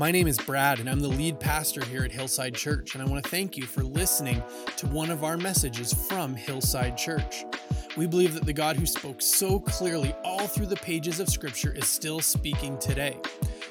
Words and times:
My 0.00 0.10
name 0.10 0.28
is 0.28 0.38
Brad, 0.38 0.80
and 0.80 0.88
I'm 0.88 1.00
the 1.00 1.08
lead 1.08 1.38
pastor 1.38 1.84
here 1.84 2.04
at 2.04 2.10
Hillside 2.10 2.54
Church, 2.54 2.94
and 2.94 3.02
I 3.02 3.06
want 3.06 3.22
to 3.22 3.28
thank 3.28 3.58
you 3.58 3.64
for 3.64 3.82
listening 3.82 4.42
to 4.78 4.86
one 4.86 5.10
of 5.10 5.24
our 5.24 5.36
messages 5.36 5.92
from 5.92 6.34
Hillside 6.34 6.96
Church. 6.96 7.44
We 7.98 8.06
believe 8.06 8.32
that 8.32 8.46
the 8.46 8.54
God 8.54 8.76
who 8.76 8.86
spoke 8.86 9.20
so 9.20 9.60
clearly 9.60 10.14
all 10.24 10.46
through 10.46 10.68
the 10.68 10.76
pages 10.76 11.20
of 11.20 11.28
Scripture 11.28 11.74
is 11.74 11.86
still 11.86 12.20
speaking 12.20 12.78
today. 12.78 13.20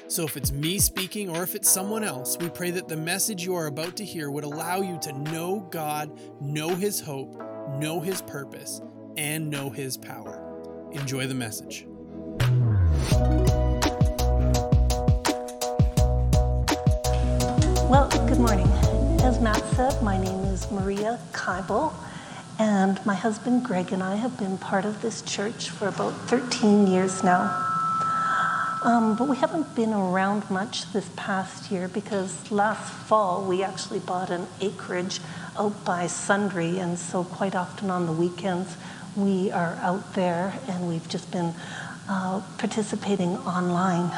So, 0.06 0.22
if 0.22 0.36
it's 0.36 0.52
me 0.52 0.78
speaking 0.78 1.28
or 1.28 1.42
if 1.42 1.56
it's 1.56 1.68
someone 1.68 2.04
else, 2.04 2.38
we 2.38 2.48
pray 2.48 2.70
that 2.70 2.86
the 2.86 2.96
message 2.96 3.44
you 3.44 3.56
are 3.56 3.66
about 3.66 3.96
to 3.96 4.04
hear 4.04 4.30
would 4.30 4.44
allow 4.44 4.82
you 4.82 5.00
to 5.02 5.12
know 5.12 5.66
God, 5.72 6.16
know 6.40 6.76
His 6.76 7.00
hope, 7.00 7.42
know 7.80 7.98
His 7.98 8.22
purpose, 8.22 8.80
and 9.16 9.50
know 9.50 9.68
His 9.68 9.96
power. 9.96 10.46
Enjoy 10.92 11.26
the 11.26 11.34
message. 11.34 11.88
As 19.40 19.44
Matt 19.44 19.74
said, 19.74 20.02
my 20.02 20.18
name 20.18 20.44
is 20.44 20.70
Maria 20.70 21.18
Keibel, 21.32 21.94
and 22.58 23.00
my 23.06 23.14
husband 23.14 23.64
Greg 23.64 23.90
and 23.90 24.02
I 24.02 24.16
have 24.16 24.38
been 24.38 24.58
part 24.58 24.84
of 24.84 25.00
this 25.00 25.22
church 25.22 25.70
for 25.70 25.88
about 25.88 26.12
13 26.28 26.86
years 26.86 27.24
now. 27.24 27.44
Um, 28.84 29.16
but 29.16 29.28
we 29.28 29.38
haven't 29.38 29.74
been 29.74 29.94
around 29.94 30.50
much 30.50 30.92
this 30.92 31.08
past 31.16 31.72
year 31.72 31.88
because 31.88 32.50
last 32.50 32.92
fall 32.92 33.42
we 33.46 33.62
actually 33.62 34.00
bought 34.00 34.28
an 34.28 34.46
acreage 34.60 35.20
out 35.58 35.86
by 35.86 36.04
Sundre, 36.04 36.78
and 36.78 36.98
so 36.98 37.24
quite 37.24 37.54
often 37.54 37.88
on 37.88 38.04
the 38.04 38.12
weekends 38.12 38.76
we 39.16 39.50
are 39.50 39.78
out 39.80 40.12
there 40.12 40.52
and 40.68 40.86
we've 40.86 41.08
just 41.08 41.32
been 41.32 41.54
uh, 42.10 42.42
participating 42.58 43.38
online. 43.38 44.10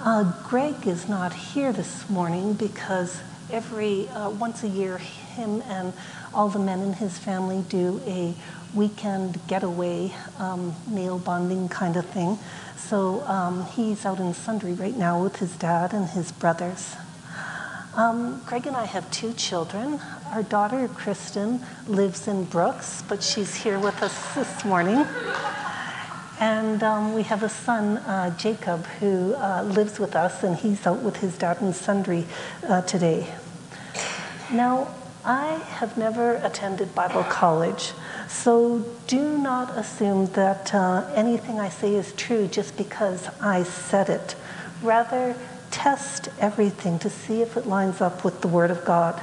Uh, 0.00 0.32
Greg 0.48 0.86
is 0.86 1.10
not 1.10 1.34
here 1.34 1.74
this 1.74 2.08
morning 2.08 2.54
because 2.54 3.20
every 3.50 4.08
uh, 4.08 4.30
once 4.30 4.62
a 4.62 4.68
year, 4.68 4.98
him 4.98 5.62
and 5.68 5.92
all 6.32 6.48
the 6.48 6.58
men 6.58 6.80
in 6.80 6.94
his 6.94 7.18
family 7.18 7.64
do 7.68 8.00
a 8.06 8.34
weekend 8.74 9.38
getaway, 9.46 10.12
um, 10.38 10.74
nail 10.88 11.18
bonding 11.18 11.68
kind 11.68 11.96
of 11.96 12.06
thing. 12.06 12.38
So 12.76 13.22
um, 13.22 13.64
he's 13.66 14.04
out 14.04 14.18
in 14.18 14.34
Sundre 14.34 14.78
right 14.78 14.96
now 14.96 15.22
with 15.22 15.36
his 15.36 15.56
dad 15.56 15.92
and 15.92 16.08
his 16.08 16.32
brothers. 16.32 16.96
Um, 17.96 18.42
Greg 18.44 18.66
and 18.66 18.76
I 18.76 18.86
have 18.86 19.08
two 19.12 19.32
children. 19.34 20.00
Our 20.32 20.42
daughter, 20.42 20.88
Kristen, 20.88 21.60
lives 21.86 22.26
in 22.26 22.44
Brooks, 22.44 23.04
but 23.08 23.22
she's 23.22 23.54
here 23.54 23.78
with 23.78 24.02
us 24.02 24.34
this 24.34 24.64
morning. 24.64 25.06
And 26.40 26.82
um, 26.82 27.14
we 27.14 27.22
have 27.24 27.42
a 27.42 27.48
son, 27.48 27.98
uh, 27.98 28.36
Jacob, 28.36 28.84
who 28.98 29.34
uh, 29.34 29.62
lives 29.62 29.98
with 29.98 30.16
us, 30.16 30.42
and 30.42 30.56
he's 30.56 30.86
out 30.86 31.00
with 31.00 31.18
his 31.18 31.38
dad 31.38 31.60
and 31.60 31.72
Sundre 31.72 32.26
uh, 32.68 32.82
today. 32.82 33.32
Now, 34.52 34.88
I 35.24 35.54
have 35.78 35.96
never 35.96 36.34
attended 36.36 36.94
Bible 36.94 37.24
college, 37.24 37.92
so 38.28 38.84
do 39.06 39.38
not 39.38 39.76
assume 39.78 40.26
that 40.32 40.74
uh, 40.74 41.10
anything 41.14 41.60
I 41.60 41.68
say 41.70 41.94
is 41.94 42.12
true 42.12 42.46
just 42.46 42.76
because 42.76 43.28
I 43.40 43.62
said 43.62 44.10
it. 44.10 44.34
Rather, 44.82 45.34
test 45.70 46.28
everything 46.38 46.98
to 46.98 47.08
see 47.08 47.42
if 47.42 47.56
it 47.56 47.66
lines 47.66 48.00
up 48.00 48.24
with 48.24 48.42
the 48.42 48.48
Word 48.48 48.70
of 48.70 48.84
God. 48.84 49.20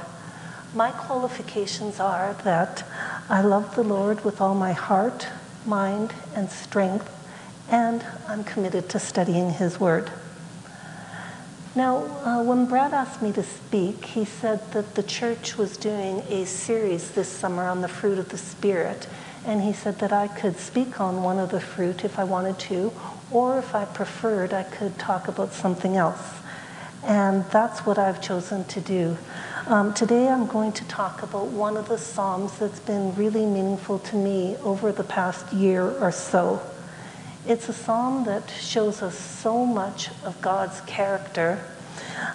My 0.74 0.90
qualifications 0.90 2.00
are 2.00 2.34
that 2.44 2.84
I 3.28 3.42
love 3.42 3.76
the 3.76 3.84
Lord 3.84 4.24
with 4.24 4.40
all 4.40 4.54
my 4.54 4.72
heart, 4.72 5.28
mind, 5.66 6.12
and 6.34 6.50
strength, 6.50 7.10
and 7.70 8.04
I'm 8.28 8.44
committed 8.44 8.88
to 8.90 8.98
studying 8.98 9.50
His 9.50 9.78
Word. 9.78 10.10
Now, 11.74 11.98
uh, 12.24 12.42
when 12.42 12.66
Brad 12.66 12.92
asked 12.92 13.22
me 13.22 13.32
to 13.32 13.42
speak, 13.42 14.04
he 14.04 14.26
said 14.26 14.72
that 14.72 14.94
the 14.94 15.02
church 15.02 15.56
was 15.56 15.78
doing 15.78 16.22
a 16.28 16.44
series 16.44 17.12
this 17.12 17.28
summer 17.28 17.64
on 17.66 17.80
the 17.80 17.88
fruit 17.88 18.18
of 18.18 18.28
the 18.28 18.36
Spirit, 18.36 19.08
and 19.46 19.62
he 19.62 19.72
said 19.72 19.98
that 20.00 20.12
I 20.12 20.28
could 20.28 20.58
speak 20.58 21.00
on 21.00 21.22
one 21.22 21.38
of 21.38 21.50
the 21.50 21.60
fruit 21.60 22.04
if 22.04 22.18
I 22.18 22.24
wanted 22.24 22.58
to, 22.60 22.92
or 23.30 23.58
if 23.58 23.74
I 23.74 23.86
preferred, 23.86 24.52
I 24.52 24.64
could 24.64 24.98
talk 24.98 25.28
about 25.28 25.54
something 25.54 25.96
else. 25.96 26.20
And 27.04 27.44
that's 27.46 27.80
what 27.86 27.98
I've 27.98 28.20
chosen 28.20 28.64
to 28.64 28.80
do. 28.80 29.16
Um, 29.68 29.94
today 29.94 30.28
I'm 30.28 30.48
going 30.48 30.72
to 30.72 30.84
talk 30.88 31.22
about 31.22 31.46
one 31.46 31.76
of 31.76 31.88
the 31.88 31.96
Psalms 31.96 32.58
that's 32.58 32.80
been 32.80 33.14
really 33.14 33.46
meaningful 33.46 34.00
to 34.00 34.16
me 34.16 34.56
over 34.56 34.90
the 34.90 35.04
past 35.04 35.52
year 35.52 35.88
or 36.00 36.10
so. 36.10 36.60
It's 37.46 37.68
a 37.68 37.72
psalm 37.72 38.24
that 38.24 38.50
shows 38.50 39.02
us 39.02 39.16
so 39.16 39.64
much 39.64 40.08
of 40.24 40.40
God's 40.40 40.80
character. 40.80 41.62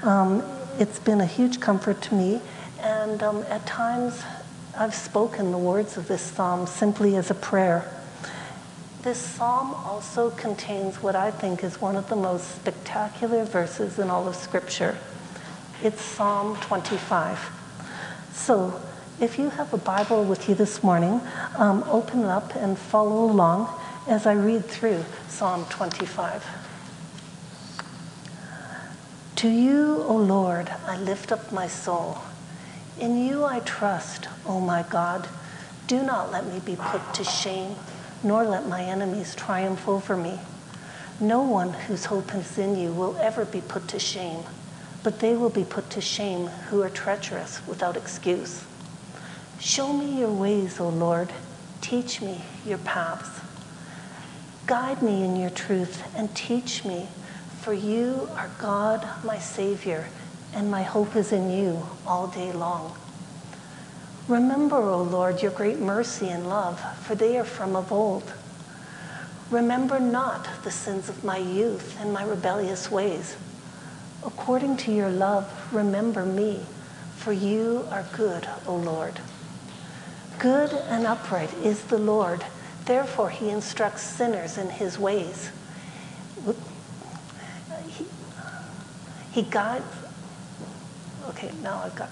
Um, 0.04 0.42
it's 0.80 1.00
been 1.00 1.20
a 1.20 1.26
huge 1.26 1.60
comfort 1.60 2.02
to 2.04 2.16
me, 2.16 2.40
and 2.80 3.22
um, 3.22 3.44
at 3.50 3.66
times 3.66 4.24
I've 4.78 4.96
spoken 4.96 5.52
the 5.52 5.58
words 5.58 5.98
of 5.98 6.08
this 6.08 6.22
psalm 6.22 6.66
simply 6.66 7.18
as 7.18 7.30
a 7.30 7.36
prayer. 7.36 7.92
This 9.02 9.18
psalm 9.18 9.74
also 9.74 10.30
contains 10.30 11.04
what 11.04 11.18
I 11.18 11.32
think 11.32 11.62
is 11.62 11.82
one 11.82 11.98
of 11.98 12.08
the 12.08 12.16
most 12.16 12.56
spectacular 12.56 13.44
verses 13.44 14.00
in 14.00 14.10
all 14.10 14.30
of 14.30 14.36
Scripture. 14.36 14.98
It's 15.84 16.02
Psalm 16.02 16.56
25. 16.62 17.52
So, 18.34 18.82
if 19.22 19.38
you 19.38 19.50
have 19.52 19.72
a 19.76 19.78
Bible 19.78 20.24
with 20.24 20.50
you 20.50 20.56
this 20.56 20.82
morning, 20.82 21.22
um, 21.56 21.84
open 21.88 22.22
it 22.22 22.26
up 22.26 22.56
and 22.56 22.76
follow 22.76 23.26
along 23.26 23.70
as 24.08 24.26
I 24.26 24.34
read 24.34 24.66
through 24.66 25.06
Psalm 25.28 25.66
25. 25.70 26.44
To 29.36 29.48
you, 29.48 30.04
O 30.08 30.16
Lord, 30.16 30.72
I 30.88 30.98
lift 30.98 31.32
up 31.32 31.52
my 31.52 31.68
soul. 31.68 32.18
In 33.00 33.24
you 33.24 33.46
I 33.46 33.60
trust, 33.60 34.28
O 34.48 34.60
my 34.60 34.84
God. 34.90 35.28
Do 35.86 36.02
not 36.02 36.32
let 36.32 36.48
me 36.48 36.58
be 36.58 36.76
put 36.76 37.14
to 37.14 37.24
shame, 37.24 37.76
nor 38.24 38.44
let 38.44 38.68
my 38.68 38.82
enemies 38.82 39.36
triumph 39.36 39.88
over 39.88 40.18
me. 40.18 40.40
No 41.20 41.44
one 41.44 41.74
whose 41.74 42.06
hope 42.06 42.34
is 42.34 42.58
in 42.58 42.76
you 42.76 42.92
will 42.92 43.16
ever 43.18 43.46
be 43.46 43.62
put 43.62 43.88
to 43.90 44.00
shame, 44.00 44.44
but 45.07 45.22
they 45.22 45.38
will 45.38 45.50
be 45.50 45.63
put 45.63 45.90
to 45.90 46.01
shame 46.01 46.47
who 46.68 46.84
are 46.84 46.90
treacherous 46.90 47.66
without 47.66 47.95
excuse. 47.95 48.66
Show 49.57 49.94
me 49.94 50.19
your 50.19 50.34
ways, 50.34 50.81
O 50.81 50.90
Lord. 50.90 51.31
Teach 51.79 52.22
me 52.22 52.41
your 52.66 52.79
paths. 52.79 53.40
Guide 54.66 55.01
me 55.01 55.23
in 55.23 55.38
your 55.38 55.50
truth 55.50 56.03
and 56.18 56.35
teach 56.35 56.84
me, 56.84 57.07
for 57.62 57.72
you 57.72 58.28
are 58.35 58.50
God, 58.59 59.07
my 59.23 59.40
Savior, 59.40 60.09
and 60.53 60.69
my 60.69 60.84
hope 60.84 61.16
is 61.16 61.31
in 61.31 61.51
you 61.51 61.88
all 62.06 62.28
day 62.28 62.51
long. 62.51 62.94
Remember, 64.28 64.89
O 64.89 65.03
Lord, 65.03 65.41
your 65.41 65.51
great 65.51 65.79
mercy 65.79 66.28
and 66.28 66.50
love, 66.50 66.81
for 67.06 67.16
they 67.16 67.38
are 67.38 67.45
from 67.45 67.78
of 67.78 67.94
old. 67.94 68.34
Remember 69.51 70.01
not 70.01 70.50
the 70.66 70.72
sins 70.72 71.07
of 71.07 71.24
my 71.24 71.38
youth 71.38 71.97
and 72.01 72.12
my 72.12 72.25
rebellious 72.25 72.91
ways. 72.91 73.38
According 74.26 74.78
to 74.78 74.92
your 74.92 75.10
love, 75.10 75.74
remember 75.74 76.26
me, 76.26 76.62
for 77.16 77.34
you 77.34 77.88
are 77.92 78.06
good, 78.14 78.48
O 78.66 78.76
Lord. 78.76 79.20
Good 80.40 80.72
and 80.72 81.06
upright 81.06 81.54
is 81.64 81.84
the 81.84 81.98
Lord 81.98 82.44
Therefore, 82.88 83.30
he 83.30 83.50
instructs 83.50 84.02
sinners 84.02 84.58
in 84.58 84.70
his 84.70 84.98
ways. 84.98 85.52
He, 87.90 88.06
he 89.34 89.42
guides. 89.42 89.84
Okay, 91.28 91.52
now 91.62 91.82
I've 91.84 91.96
got. 91.96 92.10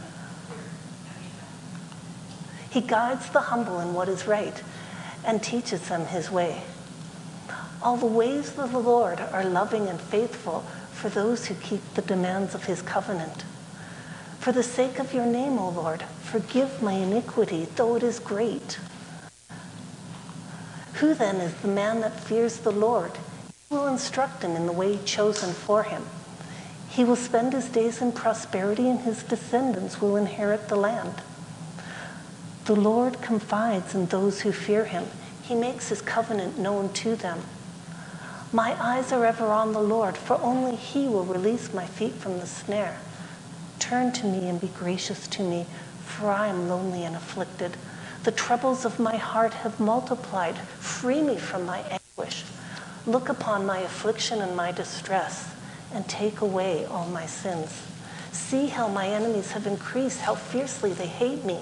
He 2.69 2.81
guides 2.81 3.29
the 3.29 3.39
humble 3.39 3.79
in 3.79 3.93
what 3.93 4.09
is 4.09 4.27
right 4.27 4.61
and 5.23 5.41
teaches 5.41 5.87
them 5.87 6.07
his 6.07 6.29
way. 6.29 6.61
All 7.81 7.95
the 7.95 8.05
ways 8.05 8.59
of 8.59 8.73
the 8.73 8.79
Lord 8.79 9.21
are 9.21 9.45
loving 9.45 9.87
and 9.87 9.99
faithful 9.99 10.65
for 10.95 11.09
those 11.09 11.45
who 11.45 11.55
keep 11.55 11.81
the 11.93 12.01
demands 12.01 12.55
of 12.55 12.63
his 12.65 12.81
covenant. 12.81 13.43
For 14.39 14.51
the 14.51 14.63
sake 14.63 14.97
of 14.99 15.13
your 15.13 15.25
name, 15.25 15.59
O 15.59 15.69
Lord, 15.69 16.03
forgive 16.23 16.81
my 16.81 16.93
iniquity, 16.93 17.67
though 17.75 17.95
it 17.95 18.03
is 18.03 18.19
great. 18.19 18.79
Who 20.95 21.13
then 21.13 21.37
is 21.37 21.53
the 21.55 21.67
man 21.67 22.01
that 22.01 22.19
fears 22.19 22.57
the 22.59 22.71
Lord? 22.71 23.11
He 23.69 23.75
will 23.75 23.87
instruct 23.87 24.43
him 24.43 24.55
in 24.55 24.65
the 24.65 24.71
way 24.71 24.97
chosen 25.03 25.53
for 25.53 25.83
him. 25.83 26.03
He 26.89 27.03
will 27.03 27.17
spend 27.17 27.51
his 27.51 27.67
days 27.67 28.01
in 28.01 28.13
prosperity, 28.13 28.87
and 28.87 29.01
his 29.01 29.21
descendants 29.23 29.99
will 29.99 30.15
inherit 30.15 30.69
the 30.69 30.77
land. 30.77 31.21
The 32.65 32.75
Lord 32.75 33.21
confides 33.21 33.93
in 33.93 34.05
those 34.05 34.41
who 34.41 34.51
fear 34.51 34.85
him. 34.85 35.05
He 35.43 35.55
makes 35.55 35.89
his 35.89 36.01
covenant 36.01 36.57
known 36.57 36.93
to 36.93 37.15
them. 37.15 37.41
My 38.55 38.81
eyes 38.81 39.11
are 39.11 39.25
ever 39.25 39.47
on 39.47 39.73
the 39.73 39.81
Lord, 39.81 40.15
for 40.15 40.39
only 40.41 40.77
he 40.77 41.09
will 41.09 41.25
release 41.25 41.73
my 41.73 41.85
feet 41.85 42.13
from 42.13 42.39
the 42.39 42.47
snare. 42.47 42.97
Turn 43.79 44.13
to 44.13 44.25
me 44.25 44.47
and 44.47 44.61
be 44.61 44.69
gracious 44.69 45.27
to 45.27 45.43
me, 45.43 45.65
for 46.05 46.31
I 46.31 46.47
am 46.47 46.69
lonely 46.69 47.03
and 47.03 47.17
afflicted. 47.17 47.75
The 48.23 48.31
troubles 48.31 48.85
of 48.85 48.97
my 48.97 49.17
heart 49.17 49.53
have 49.55 49.81
multiplied. 49.81 50.57
Free 50.79 51.21
me 51.21 51.35
from 51.35 51.65
my 51.65 51.81
anguish. 51.81 52.45
Look 53.05 53.27
upon 53.27 53.65
my 53.65 53.79
affliction 53.79 54.39
and 54.41 54.55
my 54.55 54.71
distress, 54.71 55.53
and 55.93 56.07
take 56.07 56.39
away 56.39 56.85
all 56.85 57.07
my 57.07 57.25
sins. 57.25 57.81
See 58.31 58.67
how 58.67 58.87
my 58.87 59.09
enemies 59.09 59.51
have 59.51 59.67
increased, 59.67 60.21
how 60.21 60.35
fiercely 60.35 60.93
they 60.93 61.07
hate 61.07 61.43
me. 61.43 61.59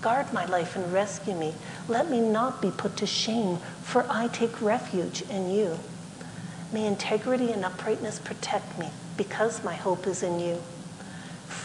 Guard 0.00 0.32
my 0.32 0.46
life 0.46 0.74
and 0.74 0.90
rescue 0.90 1.34
me. 1.34 1.52
Let 1.86 2.08
me 2.08 2.20
not 2.20 2.62
be 2.62 2.70
put 2.70 2.96
to 2.96 3.06
shame, 3.06 3.58
for 3.82 4.06
I 4.08 4.28
take 4.28 4.62
refuge 4.62 5.20
in 5.28 5.50
you. 5.50 5.78
May 6.72 6.86
integrity 6.86 7.52
and 7.52 7.64
uprightness 7.64 8.18
protect 8.18 8.78
me, 8.78 8.90
because 9.16 9.64
my 9.64 9.74
hope 9.74 10.06
is 10.06 10.22
in 10.22 10.38
you. 10.38 10.62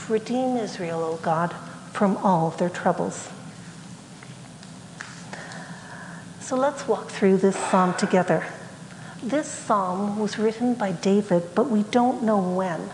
Redeem 0.07 0.57
Israel, 0.57 1.03
O 1.03 1.17
God, 1.17 1.53
from 1.91 2.17
all 2.17 2.51
their 2.51 2.69
troubles. 2.69 3.29
So 6.39 6.55
let's 6.55 6.87
walk 6.87 7.09
through 7.09 7.37
this 7.37 7.55
psalm 7.55 7.93
together. 7.95 8.45
This 9.21 9.47
psalm 9.47 10.19
was 10.19 10.37
written 10.37 10.73
by 10.73 10.91
David, 10.91 11.43
but 11.55 11.69
we 11.69 11.83
don't 11.83 12.23
know 12.23 12.39
when. 12.39 12.89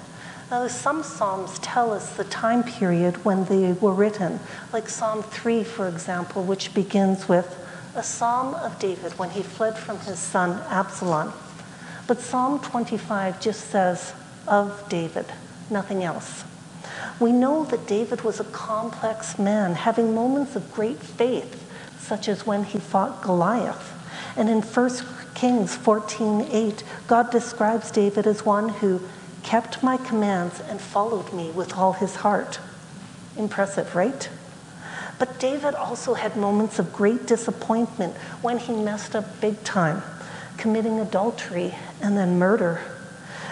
Now, 0.51 0.67
some 0.67 1.03
psalms 1.03 1.59
tell 1.59 1.94
us 1.94 2.15
the 2.15 2.23
time 2.23 2.63
period 2.63 3.23
when 3.23 3.45
they 3.45 3.73
were 3.73 3.94
written, 3.94 4.39
like 4.73 4.89
Psalm 4.89 5.21
3, 5.21 5.63
for 5.63 5.88
example, 5.88 6.44
which 6.44 6.73
begins 6.73 7.27
with 7.29 7.56
a 7.95 8.01
psalm 8.01 8.56
of 8.56 8.79
David 8.79 9.17
when 9.19 9.31
he 9.31 9.44
fled 9.44 9.77
from 9.77 10.00
his 10.00 10.17
son 10.17 10.61
Absalom. 10.69 11.33
But 12.09 12.21
Psalm 12.21 12.59
25 12.59 13.39
just 13.39 13.69
says, 13.69 14.13
of 14.47 14.89
David, 14.89 15.27
nothing 15.69 16.03
else. 16.03 16.44
We 17.19 17.31
know 17.31 17.65
that 17.65 17.85
David 17.85 18.23
was 18.23 18.39
a 18.39 18.45
complex 18.45 19.38
man, 19.38 19.75
having 19.75 20.15
moments 20.15 20.56
of 20.56 20.73
great 20.73 20.97
faith, 20.97 21.63
such 22.00 22.27
as 22.27 22.47
when 22.47 22.63
he 22.63 22.79
fought 22.79 23.21
Goliath. 23.21 23.94
And 24.35 24.50
in 24.50 24.63
1 24.63 24.89
Kings 25.35 25.77
14:8, 25.77 26.81
God 27.06 27.29
describes 27.29 27.91
David 27.91 28.25
as 28.25 28.44
one 28.44 28.69
who 28.69 29.01
kept 29.44 29.83
my 29.83 29.97
commands 29.97 30.61
and 30.61 30.81
followed 30.81 31.31
me 31.31 31.51
with 31.51 31.77
all 31.77 31.94
his 31.94 32.15
heart. 32.15 32.57
Impressive, 33.38 33.95
right? 33.95 34.27
But 35.19 35.38
David 35.38 35.75
also 35.75 36.15
had 36.15 36.35
moments 36.35 36.79
of 36.79 36.91
great 36.91 37.27
disappointment 37.27 38.15
when 38.41 38.57
he 38.57 38.73
messed 38.73 39.15
up 39.15 39.39
big 39.39 39.63
time, 39.63 40.01
committing 40.59 41.00
adultery 41.00 41.73
and 42.01 42.17
then 42.17 42.38
murder. 42.38 42.81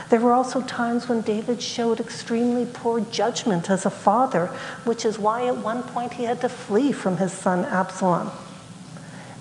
There 0.10 0.20
were 0.20 0.34
also 0.34 0.62
times 0.62 1.10
when 1.10 1.22
David 1.22 1.62
showed 1.62 2.00
extremely 2.00 2.66
poor 2.66 3.02
judgment 3.02 3.70
as 3.70 3.86
a 3.86 3.90
father, 3.90 4.48
which 4.86 5.04
is 5.04 5.18
why 5.18 5.48
at 5.48 5.58
one 5.58 5.84
point 5.84 6.14
he 6.14 6.24
had 6.24 6.42
to 6.42 6.50
flee 6.50 6.92
from 6.92 7.18
his 7.18 7.34
son 7.34 7.66
Absalom. 7.66 8.32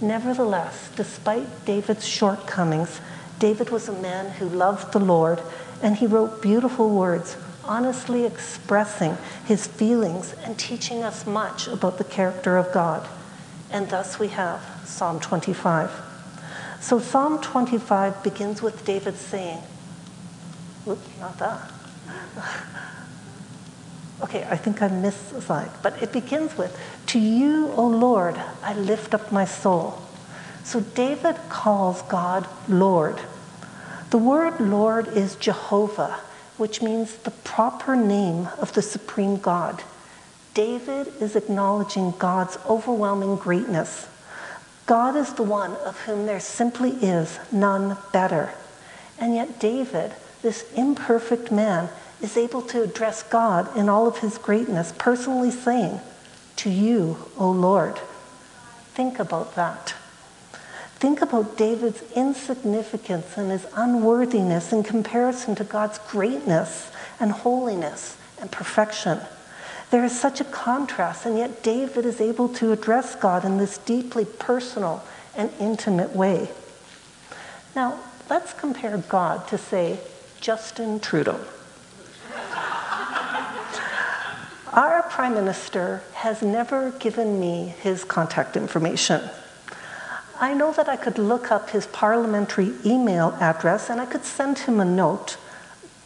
Nevertheless, 0.01 0.91
despite 0.97 1.65
David's 1.65 2.07
shortcomings, 2.07 3.01
David 3.39 3.71
was 3.71 3.89
a 3.89 4.01
man 4.01 4.31
who 4.33 4.49
loved 4.49 4.93
the 4.93 4.99
Lord 4.99 5.41
and 5.83 5.97
he 5.97 6.07
wrote 6.07 6.43
beautiful 6.43 6.89
words, 6.91 7.37
honestly 7.65 8.25
expressing 8.25 9.17
his 9.45 9.67
feelings 9.67 10.35
and 10.45 10.59
teaching 10.59 11.03
us 11.05 11.27
much 11.27 11.69
about 11.69 11.99
the 11.99 12.05
character 12.05 12.57
of 12.57 12.73
God. 12.73 13.07
And 13.71 13.89
thus 13.89 14.19
we 14.19 14.29
have 14.29 14.63
Psalm 14.85 15.21
25. 15.21 16.06
So 16.81 16.99
Psalm 17.01 17.41
25 17.41 18.23
begins 18.23 18.63
with 18.63 18.85
David 18.85 19.17
saying, 19.17 19.63
Oops, 20.87 21.09
not 21.19 21.39
that. 21.39 21.73
okay, 24.23 24.47
I 24.49 24.57
think 24.57 24.83
I 24.83 24.89
missed 24.89 25.33
a 25.33 25.41
slide, 25.41 25.71
but 25.83 26.01
it 26.03 26.13
begins 26.13 26.57
with, 26.57 26.79
To 27.09 27.19
you, 27.19 27.73
O 27.73 27.87
Lord, 27.87 28.37
I 28.63 28.75
lift 28.75 29.15
up 29.15 29.33
my 29.33 29.45
soul. 29.45 30.01
So 30.65 30.81
David 30.81 31.37
calls 31.49 32.03
God 32.03 32.47
Lord. 32.69 33.21
The 34.11 34.19
word 34.19 34.61
Lord 34.61 35.09
is 35.09 35.37
Jehovah, 35.37 36.21
which 36.57 36.83
means 36.83 37.17
the 37.17 37.31
proper 37.31 37.97
name 37.97 38.49
of 38.59 38.73
the 38.73 38.83
supreme 38.83 39.39
God. 39.39 39.83
David 40.55 41.13
is 41.21 41.37
acknowledging 41.37 42.13
God's 42.13 42.59
overwhelming 42.69 43.37
greatness. 43.37 44.09
God 44.87 45.17
is 45.17 45.33
the 45.35 45.43
one 45.43 45.73
of 45.77 46.01
whom 46.03 46.27
there 46.27 46.41
simply 46.41 46.91
is 46.91 47.39
none 47.51 47.97
better. 48.13 48.55
And 49.19 49.35
yet, 49.35 49.59
David, 49.59 50.13
this 50.43 50.71
imperfect 50.75 51.51
man, 51.51 51.89
is 52.23 52.37
able 52.37 52.63
to 52.63 52.83
address 52.83 53.23
God 53.23 53.77
in 53.77 53.89
all 53.89 54.07
of 54.07 54.19
his 54.19 54.39
greatness, 54.39 54.95
personally 54.97 55.51
saying, 55.51 56.01
To 56.57 56.71
you, 56.71 57.17
O 57.37 57.51
Lord. 57.51 57.99
Think 58.95 59.19
about 59.19 59.55
that. 59.57 59.95
Think 60.99 61.21
about 61.21 61.59
David's 61.59 62.03
insignificance 62.15 63.37
and 63.37 63.51
his 63.51 63.67
unworthiness 63.75 64.73
in 64.73 64.83
comparison 64.83 65.55
to 65.57 65.65
God's 65.65 65.99
greatness 65.99 66.91
and 67.21 67.33
holiness 67.33 68.17
and 68.41 68.51
perfection. 68.51 69.21
There 69.91 70.05
is 70.05 70.19
such 70.19 70.41
a 70.41 70.45
contrast, 70.45 71.27
and 71.27 71.39
yet 71.39 71.63
David 71.63 72.05
is 72.05 72.21
able 72.21 72.49
to 72.55 72.73
address 72.73 73.15
God 73.15 73.45
in 73.45 73.59
this 73.59 73.79
deeply 73.79 74.25
personal 74.25 75.05
and 75.37 75.51
intimate 75.61 76.15
way. 76.15 76.51
Now, 77.75 77.99
let's 78.29 78.53
compare 78.53 78.99
God 78.99 79.47
to, 79.49 79.59
say, 79.59 80.01
Justin 80.41 80.99
Trudeau. 81.01 81.41
Our 84.73 85.03
Prime 85.05 85.35
Minister 85.35 86.03
has 86.15 86.43
never 86.43 86.91
given 86.91 87.41
me 87.41 87.75
his 87.81 88.05
contact 88.05 88.57
information. 88.57 89.23
I 90.39 90.53
know 90.53 90.73
that 90.73 90.89
I 90.89 90.97
could 90.97 91.17
look 91.17 91.51
up 91.51 91.71
his 91.71 91.87
parliamentary 91.87 92.73
email 92.85 93.35
address 93.41 93.89
and 93.89 94.01
I 94.01 94.07
could 94.07 94.25
send 94.25 94.59
him 94.59 94.81
a 94.81 94.85
note, 94.85 95.39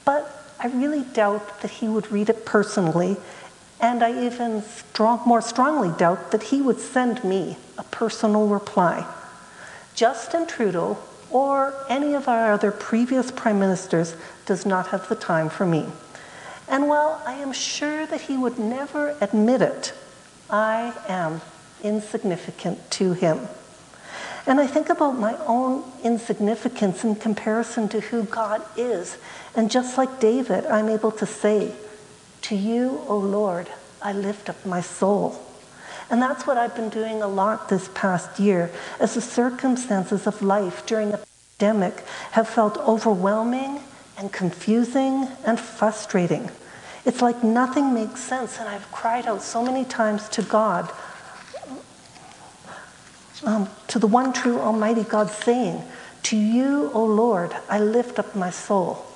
but 0.05 0.55
I 0.61 0.69
really 0.69 1.03
doubt 1.03 1.63
that 1.63 1.71
he 1.71 1.89
would 1.89 2.13
read 2.13 2.29
it 2.29 2.47
personally, 2.47 3.17
and 3.81 4.03
I 4.03 4.27
even 4.27 4.63
strong, 4.63 5.23
more 5.27 5.41
strongly 5.41 5.91
doubt 5.97 6.33
that 6.33 6.45
he 6.45 6.61
would 6.61 6.79
send 6.79 7.25
me 7.25 7.57
a 7.79 7.83
personal 7.85 8.47
reply. 8.47 9.07
Justin 9.95 10.47
Trudeau 10.47 10.99
or 11.31 11.75
any 11.89 12.15
of 12.15 12.29
our 12.29 12.53
other 12.53 12.71
previous 12.71 13.31
prime 13.31 13.59
ministers 13.59 14.17
does 14.47 14.67
not 14.67 14.89
have 14.89 15.09
the 15.09 15.15
time 15.15 15.49
for 15.49 15.65
me. 15.65 15.87
And 16.69 16.89
while 16.89 17.21
I 17.27 17.35
am 17.35 17.53
sure 17.53 18.07
that 18.07 18.23
he 18.23 18.37
would 18.37 18.59
never 18.59 19.17
admit 19.21 19.63
it, 19.63 19.93
I 20.49 20.93
am 21.09 21.41
insignificant 21.83 22.91
to 22.93 23.13
him. 23.13 23.49
And 24.47 24.59
I 24.59 24.67
think 24.67 24.89
about 24.89 25.13
my 25.13 25.37
own 25.47 25.85
insignificance 26.03 27.05
in 27.05 27.15
comparison 27.17 27.89
to 27.91 28.01
who 28.01 28.25
God 28.25 28.63
is. 28.77 29.19
And 29.55 29.71
just 29.71 29.99
like 29.99 30.21
David, 30.21 30.67
I'm 30.67 30.89
able 30.89 31.13
to 31.13 31.27
say, 31.27 31.73
To 32.43 32.57
you, 32.57 33.03
O 33.07 33.17
Lord, 33.17 33.69
I 34.03 34.13
lift 34.13 34.49
up 34.49 34.65
my 34.65 34.81
soul. 34.81 35.41
And 36.11 36.21
that's 36.21 36.47
what 36.47 36.57
I've 36.59 36.75
been 36.75 36.89
doing 36.89 37.23
a 37.23 37.29
lot 37.29 37.69
this 37.69 37.89
past 37.95 38.41
year 38.41 38.71
as 38.99 39.15
the 39.15 39.21
circumstances 39.21 40.27
of 40.27 40.43
life 40.43 40.85
during 40.85 41.13
a 41.13 41.21
pandemic 41.59 42.05
have 42.33 42.49
felt 42.49 42.77
overwhelming 42.79 43.81
and 44.19 44.33
confusing 44.33 45.29
and 45.47 45.61
frustrating. 45.61 46.51
It's 47.05 47.23
like 47.23 47.45
nothing 47.45 47.95
makes 47.95 48.21
sense, 48.21 48.59
and 48.59 48.69
I've 48.69 48.91
cried 48.93 49.27
out 49.27 49.43
so 49.43 49.63
many 49.63 49.85
times 49.85 50.29
to 50.31 50.43
God 50.43 50.91
um, 53.45 53.69
to 53.89 53.99
the 53.99 54.07
one 54.07 54.33
true 54.33 54.59
Almighty 54.59 55.05
God, 55.05 55.31
saying, 55.31 55.83
To 56.25 56.37
you, 56.37 56.91
O 56.93 57.05
Lord, 57.05 57.55
I 57.69 57.79
lift 57.79 58.19
up 58.19 58.35
my 58.37 58.51
soul. 58.51 59.07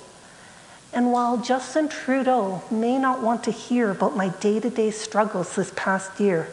And 0.94 1.10
while 1.10 1.38
Justin 1.38 1.88
Trudeau 1.88 2.62
may 2.70 2.98
not 2.98 3.20
want 3.20 3.42
to 3.44 3.50
hear 3.50 3.90
about 3.90 4.16
my 4.16 4.28
day 4.28 4.60
to 4.60 4.70
day 4.70 4.92
struggles 4.92 5.56
this 5.56 5.72
past 5.74 6.20
year, 6.20 6.48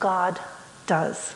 God 0.00 0.40
does. 0.88 1.34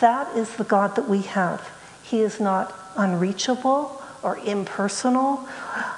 That 0.00 0.36
is 0.36 0.56
the 0.56 0.64
God 0.64 0.96
that 0.96 1.08
we 1.08 1.22
have. 1.22 1.70
He 2.02 2.20
is 2.20 2.40
not 2.40 2.74
unreachable 2.96 4.02
or 4.24 4.38
impersonal, 4.38 5.48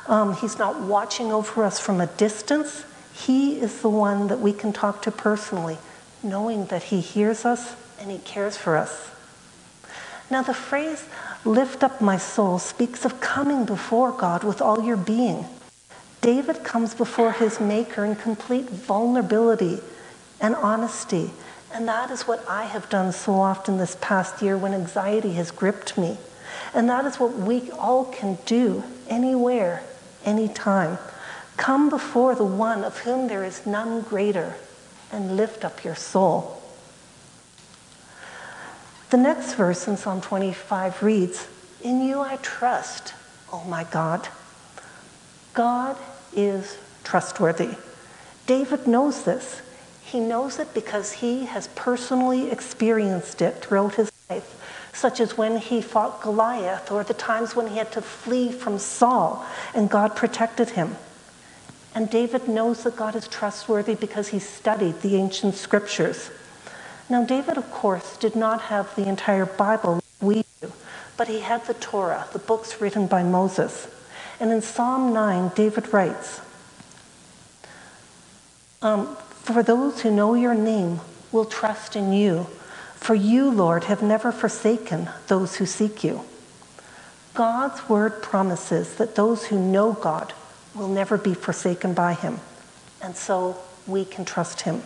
um, 0.07 0.35
He's 0.37 0.59
not 0.59 0.81
watching 0.81 1.33
over 1.33 1.65
us 1.65 1.81
from 1.81 1.99
a 1.99 2.07
distance. 2.09 2.85
He 3.15 3.59
is 3.59 3.81
the 3.81 3.89
one 3.89 4.29
that 4.29 4.41
we 4.41 4.53
can 4.53 4.73
talk 4.73 5.01
to 5.03 5.11
personally, 5.11 5.79
knowing 6.23 6.67
that 6.67 6.85
He 6.85 7.01
hears 7.01 7.47
us 7.47 7.75
and 7.99 8.11
He 8.11 8.19
cares 8.19 8.59
for 8.59 8.77
us. 8.77 9.11
Now, 10.31 10.43
the 10.43 10.55
phrase, 10.55 11.07
lift 11.45 11.83
up 11.83 12.01
my 12.01 12.17
soul, 12.17 12.59
speaks 12.59 13.05
of 13.05 13.21
coming 13.21 13.65
before 13.65 14.13
God 14.13 14.43
with 14.43 14.61
all 14.61 14.83
your 14.83 14.97
being. 14.97 15.47
David 16.25 16.65
comes 16.65 16.95
before 16.95 17.33
his 17.33 17.61
Maker 17.61 18.03
in 18.03 18.17
complete 18.17 18.71
vulnerability 18.71 19.81
and 20.41 20.55
honesty. 20.55 21.31
And 21.71 21.87
that 21.87 22.11
is 22.11 22.23
what 22.23 22.43
I 22.49 22.65
have 22.65 22.89
done 22.89 23.13
so 23.13 23.35
often 23.35 23.77
this 23.77 23.99
past 24.01 24.41
year 24.41 24.57
when 24.57 24.73
anxiety 24.73 25.35
has 25.35 25.51
gripped 25.51 25.99
me. 25.99 26.17
And 26.73 26.89
that 26.89 27.05
is 27.05 27.21
what 27.21 27.35
we 27.35 27.71
all 27.73 28.07
can 28.07 28.39
do 28.47 28.85
anywhere, 29.07 29.83
anytime. 30.25 30.97
Come 31.59 31.91
before 31.91 32.35
the 32.35 32.43
one 32.43 32.85
of 32.85 33.01
whom 33.01 33.29
there 33.29 33.45
is 33.45 33.67
none 33.67 34.01
greater 34.01 34.57
and 35.13 35.37
lift 35.37 35.63
up 35.63 35.85
your 35.85 35.95
soul. 35.95 36.63
The 39.11 39.19
next 39.19 39.57
verse 39.57 39.87
in 39.87 39.99
Psalm 39.99 40.23
25 40.23 41.03
reads, 41.03 41.49
In 41.83 42.03
you 42.03 42.21
I 42.21 42.37
trust, 42.37 43.13
O 43.53 43.63
my 43.65 43.85
God. 43.85 44.27
God 45.53 45.99
is 46.37 46.79
trustworthy. 47.03 47.77
David 48.47 48.87
knows 48.87 49.25
this. 49.25 49.63
He 50.03 50.21
knows 50.21 50.59
it 50.59 50.75
because 50.75 51.13
he 51.13 51.47
has 51.47 51.69
personally 51.69 52.51
experienced 52.51 53.41
it 53.43 53.57
throughout 53.57 53.95
his 53.95 54.13
life, 54.29 54.91
such 54.93 55.19
as 55.21 55.37
when 55.37 55.57
he 55.57 55.81
fought 55.81 56.23
Goliath 56.23 56.93
or 56.93 57.03
the 57.05 57.15
times 57.15 57.57
when 57.57 57.69
he 57.69 57.79
had 57.79 57.91
to 57.93 58.03
flee 58.03 58.53
from 58.53 58.79
Saul 58.79 59.45
and 59.75 59.91
God 59.91 60.15
protected 60.15 60.71
him. 60.71 60.97
And 61.95 62.11
David 62.11 62.49
knows 62.49 62.83
that 62.83 62.97
God 62.97 63.15
is 63.15 63.29
trustworthy 63.29 63.95
because 63.95 64.29
he 64.29 64.39
studied 64.39 65.01
the 65.01 65.17
ancient 65.17 65.55
scriptures. 65.55 66.31
Now, 67.09 67.25
David, 67.25 67.57
of 67.57 67.71
course, 67.71 68.17
did 68.17 68.35
not 68.35 68.63
have 68.63 68.95
the 68.97 69.07
entire 69.07 69.47
Bible 69.47 70.01
we 70.21 70.45
do, 70.61 70.73
but 71.17 71.29
he 71.29 71.41
had 71.41 71.65
the 71.67 71.75
Torah, 71.75 72.27
the 72.33 72.39
books 72.39 72.81
written 72.81 73.07
by 73.07 73.23
Moses. 73.23 73.89
And 74.41 74.51
in 74.51 74.63
Psalm 74.63 75.13
9, 75.13 75.53
David 75.55 75.93
writes, 75.93 76.41
um, 78.83 79.17
For 79.17 79.63
those 79.63 80.03
who 80.03 80.11
know 80.11 80.35
your 80.35 80.55
name 80.55 81.01
will 81.33 81.45
trust 81.45 81.97
in 81.97 82.13
you, 82.13 82.47
for 82.95 83.15
you, 83.15 83.51
Lord, 83.51 83.85
have 83.85 84.03
never 84.03 84.33
forsaken 84.33 85.11
those 85.29 85.57
who 85.57 85.67
seek 85.67 86.03
you. 86.03 86.23
God's 87.35 87.89
word 87.89 88.23
promises 88.23 88.95
that 88.97 89.17
those 89.17 89.47
who 89.47 89.59
know 89.59 89.93
God 89.93 90.33
will 90.75 90.89
never 90.89 91.19
be 91.19 91.35
forsaken 91.35 91.95
by 91.95 92.15
him. 92.15 92.41
And 93.03 93.17
so 93.17 93.59
we 93.87 94.05
can 94.05 94.25
trust 94.25 94.63
him. 94.63 94.83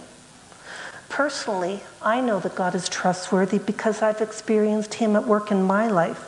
Personally, 1.08 1.80
I 2.02 2.20
know 2.20 2.40
that 2.40 2.54
God 2.54 2.74
is 2.74 2.88
trustworthy 2.88 3.58
because 3.58 4.02
I've 4.02 4.20
experienced 4.20 4.94
him 4.94 5.16
at 5.16 5.26
work 5.26 5.50
in 5.50 5.62
my 5.62 5.86
life. 5.88 6.27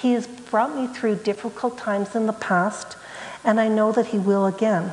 He 0.00 0.12
has 0.12 0.26
brought 0.26 0.74
me 0.74 0.86
through 0.86 1.16
difficult 1.16 1.78
times 1.78 2.14
in 2.14 2.26
the 2.26 2.32
past, 2.32 2.96
and 3.44 3.60
I 3.60 3.68
know 3.68 3.92
that 3.92 4.06
he 4.06 4.18
will 4.18 4.46
again. 4.46 4.92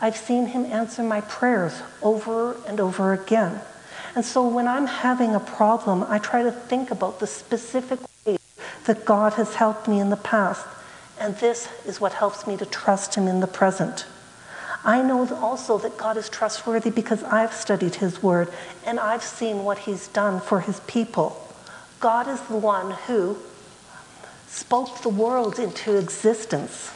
I've 0.00 0.16
seen 0.16 0.46
him 0.46 0.64
answer 0.64 1.02
my 1.02 1.20
prayers 1.22 1.82
over 2.02 2.56
and 2.66 2.80
over 2.80 3.12
again. 3.12 3.60
And 4.14 4.24
so 4.24 4.46
when 4.46 4.66
I'm 4.66 4.86
having 4.86 5.34
a 5.34 5.40
problem, 5.40 6.04
I 6.08 6.18
try 6.18 6.42
to 6.42 6.52
think 6.52 6.90
about 6.90 7.20
the 7.20 7.26
specific 7.26 8.00
ways 8.24 8.38
that 8.86 9.04
God 9.04 9.34
has 9.34 9.54
helped 9.54 9.86
me 9.86 10.00
in 10.00 10.10
the 10.10 10.16
past 10.16 10.66
and 11.20 11.34
this 11.36 11.68
is 11.84 12.00
what 12.00 12.12
helps 12.12 12.46
me 12.46 12.56
to 12.56 12.66
trust 12.66 13.14
Him 13.14 13.26
in 13.26 13.40
the 13.40 13.46
present. 13.46 14.06
I 14.84 15.02
know 15.02 15.28
also 15.36 15.78
that 15.78 15.98
God 15.98 16.16
is 16.16 16.28
trustworthy 16.28 16.90
because 16.90 17.22
I've 17.24 17.52
studied 17.52 17.96
His 17.96 18.22
Word 18.22 18.48
and 18.86 19.00
I've 19.00 19.22
seen 19.22 19.64
what 19.64 19.78
He's 19.78 20.08
done 20.08 20.40
for 20.40 20.60
His 20.60 20.80
people. 20.80 21.44
God 22.00 22.28
is 22.28 22.40
the 22.42 22.56
one 22.56 22.92
who 22.92 23.36
spoke 24.48 25.02
the 25.02 25.08
world 25.08 25.58
into 25.58 25.96
existence. 25.96 26.92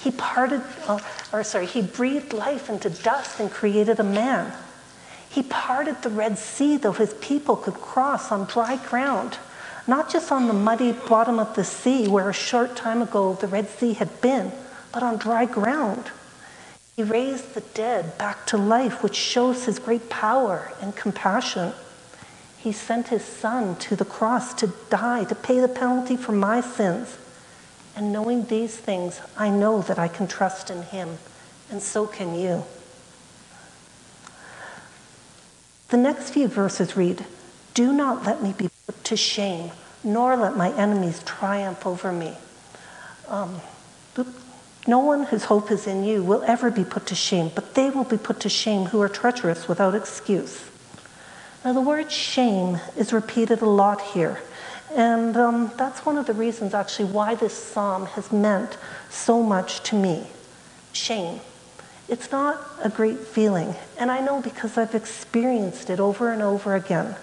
He 0.00 0.10
parted, 0.10 0.62
uh, 0.86 1.00
or 1.32 1.42
sorry, 1.42 1.66
He 1.66 1.82
breathed 1.82 2.32
life 2.32 2.68
into 2.68 2.90
dust 2.90 3.40
and 3.40 3.50
created 3.50 3.98
a 3.98 4.04
man. 4.04 4.52
He 5.28 5.42
parted 5.42 6.02
the 6.02 6.10
Red 6.10 6.38
Sea 6.38 6.76
though 6.76 6.92
His 6.92 7.14
people 7.14 7.56
could 7.56 7.74
cross 7.74 8.30
on 8.30 8.46
dry 8.46 8.76
ground 8.76 9.38
not 9.86 10.10
just 10.10 10.32
on 10.32 10.46
the 10.46 10.52
muddy 10.52 10.92
bottom 10.92 11.38
of 11.38 11.54
the 11.54 11.64
sea 11.64 12.08
where 12.08 12.30
a 12.30 12.34
short 12.34 12.74
time 12.76 13.02
ago 13.02 13.34
the 13.34 13.46
Red 13.46 13.68
Sea 13.68 13.92
had 13.92 14.20
been, 14.20 14.50
but 14.92 15.02
on 15.02 15.18
dry 15.18 15.44
ground. 15.44 16.10
He 16.96 17.02
raised 17.02 17.54
the 17.54 17.60
dead 17.60 18.16
back 18.16 18.46
to 18.46 18.56
life, 18.56 19.02
which 19.02 19.16
shows 19.16 19.64
his 19.64 19.78
great 19.78 20.08
power 20.08 20.72
and 20.80 20.94
compassion. 20.96 21.72
He 22.64 22.72
sent 22.72 23.08
his 23.08 23.22
son 23.22 23.76
to 23.76 23.94
the 23.94 24.06
cross 24.06 24.54
to 24.54 24.72
die, 24.88 25.24
to 25.24 25.34
pay 25.34 25.60
the 25.60 25.68
penalty 25.68 26.16
for 26.16 26.32
my 26.32 26.62
sins. 26.62 27.18
And 27.94 28.10
knowing 28.10 28.46
these 28.46 28.74
things, 28.74 29.20
I 29.36 29.50
know 29.50 29.82
that 29.82 29.98
I 29.98 30.08
can 30.08 30.26
trust 30.26 30.70
in 30.70 30.80
him, 30.84 31.18
and 31.70 31.82
so 31.82 32.06
can 32.06 32.34
you. 32.34 32.64
The 35.90 35.98
next 35.98 36.30
few 36.30 36.48
verses 36.48 36.96
read 36.96 37.26
Do 37.74 37.92
not 37.92 38.24
let 38.24 38.42
me 38.42 38.54
be 38.56 38.70
put 38.86 39.04
to 39.04 39.16
shame, 39.18 39.70
nor 40.02 40.34
let 40.34 40.56
my 40.56 40.72
enemies 40.72 41.22
triumph 41.26 41.86
over 41.86 42.12
me. 42.12 42.34
Um, 43.28 43.60
no 44.86 45.00
one 45.00 45.24
whose 45.24 45.44
hope 45.44 45.70
is 45.70 45.86
in 45.86 46.02
you 46.02 46.22
will 46.22 46.42
ever 46.44 46.70
be 46.70 46.84
put 46.84 47.04
to 47.08 47.14
shame, 47.14 47.50
but 47.54 47.74
they 47.74 47.90
will 47.90 48.04
be 48.04 48.16
put 48.16 48.40
to 48.40 48.48
shame 48.48 48.86
who 48.86 49.02
are 49.02 49.08
treacherous 49.10 49.68
without 49.68 49.94
excuse. 49.94 50.70
Now, 51.64 51.72
the 51.72 51.80
word 51.80 52.12
shame 52.12 52.78
is 52.94 53.14
repeated 53.14 53.62
a 53.62 53.68
lot 53.68 54.00
here. 54.02 54.38
And 54.94 55.34
um, 55.34 55.72
that's 55.78 56.04
one 56.04 56.18
of 56.18 56.26
the 56.26 56.34
reasons, 56.34 56.74
actually, 56.74 57.10
why 57.10 57.34
this 57.36 57.54
psalm 57.54 58.04
has 58.06 58.30
meant 58.30 58.76
so 59.08 59.42
much 59.42 59.82
to 59.84 59.96
me. 59.96 60.26
Shame. 60.92 61.40
It's 62.06 62.30
not 62.30 62.60
a 62.82 62.90
great 62.90 63.18
feeling. 63.18 63.74
And 63.98 64.10
I 64.10 64.20
know 64.20 64.42
because 64.42 64.76
I've 64.76 64.94
experienced 64.94 65.88
it 65.88 66.00
over 66.00 66.30
and 66.30 66.42
over 66.42 66.74
again. 66.74 67.16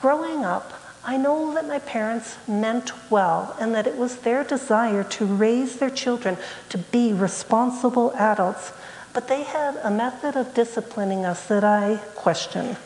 Growing 0.00 0.44
up, 0.44 0.72
I 1.04 1.16
know 1.16 1.52
that 1.54 1.66
my 1.66 1.80
parents 1.80 2.38
meant 2.46 2.92
well 3.10 3.56
and 3.58 3.74
that 3.74 3.88
it 3.88 3.96
was 3.96 4.18
their 4.18 4.44
desire 4.44 5.02
to 5.02 5.26
raise 5.26 5.78
their 5.78 5.90
children 5.90 6.36
to 6.68 6.78
be 6.78 7.12
responsible 7.12 8.12
adults, 8.12 8.72
but 9.12 9.26
they 9.26 9.42
had 9.42 9.76
a 9.82 9.90
method 9.90 10.36
of 10.36 10.54
disciplining 10.54 11.24
us 11.24 11.48
that 11.48 11.64
I 11.64 11.96
question. 12.14 12.76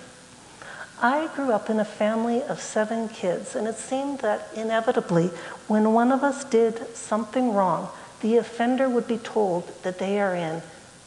I 1.01 1.29
grew 1.35 1.53
up 1.53 1.69
in 1.69 1.79
a 1.79 1.85
family 1.85 2.43
of 2.43 2.61
seven 2.61 3.09
kids, 3.09 3.55
and 3.55 3.67
it 3.69 3.75
seemed 3.75 4.21
that 4.21 4.49
inevitably, 4.55 5.27
when 5.69 5.93
one 5.93 6.11
of 6.11 6.23
us 6.23 6.45
did 6.45 6.97
something 6.97 7.53
wrong, 7.53 7.91
the 8.23 8.39
offender 8.39 8.89
would 8.89 9.07
be 9.07 9.19
told 9.19 9.71
that 9.83 9.99
they 9.99 10.21
are 10.21 10.35
in 10.35 10.63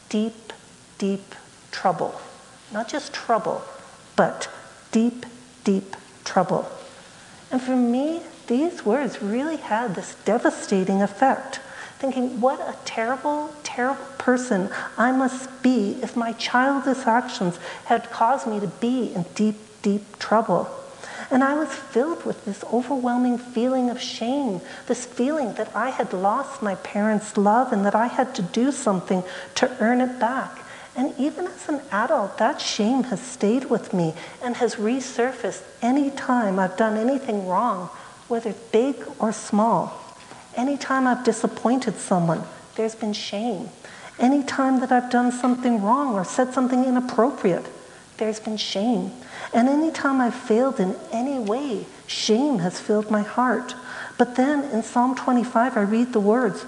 deep, 0.08 0.52
deep 0.98 1.34
trouble. 1.72 2.20
Not 2.72 2.88
just 2.88 3.12
trouble, 3.12 3.62
but 4.14 4.48
deep, 4.92 5.26
deep 5.64 5.96
trouble. 6.24 6.70
And 7.50 7.60
for 7.60 7.74
me, 7.74 8.22
these 8.46 8.84
words 8.84 9.20
really 9.20 9.56
had 9.56 9.94
this 9.96 10.14
devastating 10.24 11.02
effect. 11.02 11.60
Thinking, 11.98 12.40
what 12.40 12.60
a 12.60 12.76
terrible, 12.84 13.52
terrible 13.62 14.04
person 14.18 14.70
I 14.96 15.12
must 15.12 15.62
be 15.62 15.98
if 16.02 16.16
my 16.16 16.32
childish 16.32 17.06
actions 17.06 17.58
had 17.86 18.10
caused 18.10 18.46
me 18.46 18.60
to 18.60 18.68
be 18.68 19.12
in 19.12 19.24
deep, 19.34 19.56
deep 19.82 20.18
trouble. 20.18 20.68
And 21.30 21.44
I 21.44 21.54
was 21.54 21.68
filled 21.68 22.24
with 22.24 22.44
this 22.44 22.64
overwhelming 22.72 23.38
feeling 23.38 23.88
of 23.88 24.00
shame, 24.00 24.60
this 24.86 25.06
feeling 25.06 25.54
that 25.54 25.74
I 25.76 25.90
had 25.90 26.12
lost 26.12 26.62
my 26.62 26.74
parents' 26.76 27.36
love 27.36 27.72
and 27.72 27.84
that 27.86 27.94
I 27.94 28.08
had 28.08 28.34
to 28.36 28.42
do 28.42 28.72
something 28.72 29.22
to 29.56 29.76
earn 29.80 30.00
it 30.00 30.18
back. 30.18 30.58
And 30.96 31.14
even 31.18 31.46
as 31.46 31.68
an 31.68 31.82
adult, 31.92 32.38
that 32.38 32.60
shame 32.60 33.04
has 33.04 33.20
stayed 33.20 33.66
with 33.66 33.94
me 33.94 34.14
and 34.42 34.56
has 34.56 34.74
resurfaced 34.74 35.62
any 35.80 36.10
time 36.10 36.58
I've 36.58 36.76
done 36.76 36.96
anything 36.96 37.46
wrong, 37.46 37.90
whether 38.26 38.52
big 38.72 38.96
or 39.20 39.32
small. 39.32 39.98
Anytime 40.56 41.06
I've 41.06 41.24
disappointed 41.24 41.96
someone, 41.96 42.42
there's 42.74 42.96
been 42.96 43.12
shame. 43.12 43.68
Anytime 44.18 44.80
that 44.80 44.90
I've 44.90 45.10
done 45.10 45.30
something 45.30 45.80
wrong 45.80 46.14
or 46.14 46.24
said 46.24 46.52
something 46.52 46.84
inappropriate, 46.84 47.66
there's 48.16 48.40
been 48.40 48.56
shame. 48.56 49.12
And 49.52 49.68
anytime 49.68 50.20
I've 50.20 50.34
failed 50.34 50.78
in 50.78 50.96
any 51.12 51.38
way, 51.38 51.86
shame 52.06 52.58
has 52.60 52.80
filled 52.80 53.10
my 53.10 53.22
heart. 53.22 53.74
But 54.16 54.36
then 54.36 54.64
in 54.70 54.82
Psalm 54.82 55.14
25, 55.14 55.76
I 55.76 55.80
read 55.82 56.12
the 56.12 56.20
words 56.20 56.64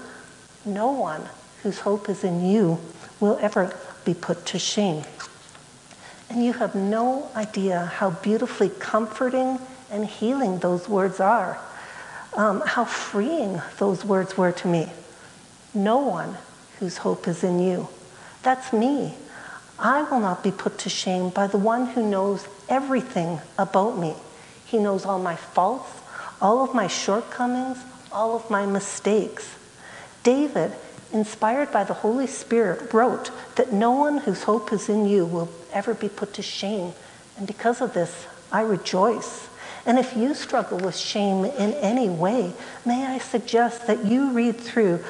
No 0.65 0.91
one 0.91 1.29
whose 1.61 1.79
hope 1.79 2.09
is 2.09 2.23
in 2.23 2.45
you 2.45 2.79
will 3.19 3.37
ever 3.41 3.73
be 4.03 4.13
put 4.13 4.45
to 4.47 4.59
shame. 4.59 5.03
And 6.29 6.43
you 6.43 6.53
have 6.53 6.75
no 6.75 7.29
idea 7.35 7.85
how 7.85 8.09
beautifully 8.09 8.69
comforting 8.69 9.59
and 9.89 10.05
healing 10.05 10.59
those 10.59 10.89
words 10.89 11.19
are, 11.19 11.59
um, 12.35 12.61
how 12.65 12.83
freeing 12.83 13.61
those 13.77 14.03
words 14.03 14.35
were 14.35 14.51
to 14.51 14.67
me. 14.67 14.89
No 15.73 15.99
one 15.99 16.37
whose 16.79 16.97
hope 16.97 17.27
is 17.27 17.43
in 17.43 17.59
you. 17.59 17.87
That's 18.41 18.73
me. 18.73 19.13
I 19.79 20.03
will 20.03 20.19
not 20.19 20.43
be 20.43 20.51
put 20.51 20.77
to 20.79 20.89
shame 20.89 21.29
by 21.29 21.47
the 21.47 21.57
one 21.57 21.87
who 21.87 22.07
knows 22.07 22.47
everything 22.69 23.39
about 23.57 23.97
me. 23.97 24.15
He 24.65 24.77
knows 24.79 25.05
all 25.05 25.19
my 25.19 25.35
faults, 25.35 25.91
all 26.41 26.63
of 26.63 26.73
my 26.73 26.87
shortcomings, 26.87 27.77
all 28.11 28.35
of 28.35 28.49
my 28.49 28.65
mistakes. 28.65 29.55
David 30.23 30.71
inspired 31.11 31.71
by 31.71 31.83
the 31.83 31.93
Holy 31.93 32.27
Spirit, 32.27 32.91
wrote 32.91 33.29
that 33.55 33.71
no 33.71 33.91
one 33.91 34.17
whose 34.19 34.43
hope 34.43 34.73
is 34.73 34.89
in 34.89 35.05
you 35.05 35.25
will 35.25 35.49
ever 35.71 35.93
be 35.93 36.09
put 36.09 36.33
to 36.33 36.41
shame. 36.41 36.93
And 37.37 37.45
because 37.45 37.81
of 37.81 37.93
this, 37.93 38.25
I 38.51 38.61
rejoice. 38.61 39.47
And 39.85 39.99
if 39.99 40.17
you 40.17 40.33
struggle 40.33 40.79
with 40.79 40.97
shame 40.97 41.45
in 41.45 41.73
any 41.73 42.09
way, 42.09 42.53
may 42.85 43.05
I 43.05 43.19
suggest 43.19 43.85
that 43.87 44.05
you 44.05 44.31
read 44.31 44.57
through 44.57 45.03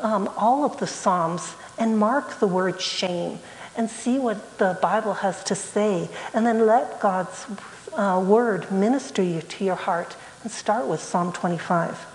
um, 0.00 0.28
all 0.36 0.64
of 0.64 0.78
the 0.78 0.86
Psalms 0.86 1.54
and 1.78 1.98
mark 1.98 2.40
the 2.40 2.46
word 2.46 2.80
shame 2.80 3.38
and 3.80 3.88
see 3.88 4.18
what 4.18 4.58
the 4.58 4.78
Bible 4.82 5.14
has 5.14 5.42
to 5.42 5.54
say, 5.54 6.10
and 6.34 6.44
then 6.44 6.66
let 6.66 7.00
God's 7.00 7.46
uh, 7.94 8.22
word 8.22 8.70
minister 8.70 9.22
you 9.22 9.40
to 9.40 9.64
your 9.64 9.74
heart. 9.74 10.16
And 10.42 10.52
start 10.52 10.86
with 10.86 11.00
Psalm 11.00 11.32
25. 11.32 12.06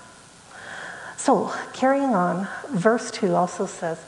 So, 1.17 1.51
carrying 1.73 2.13
on, 2.13 2.47
verse 2.69 3.09
2 3.09 3.33
also 3.33 3.65
says, 3.65 3.99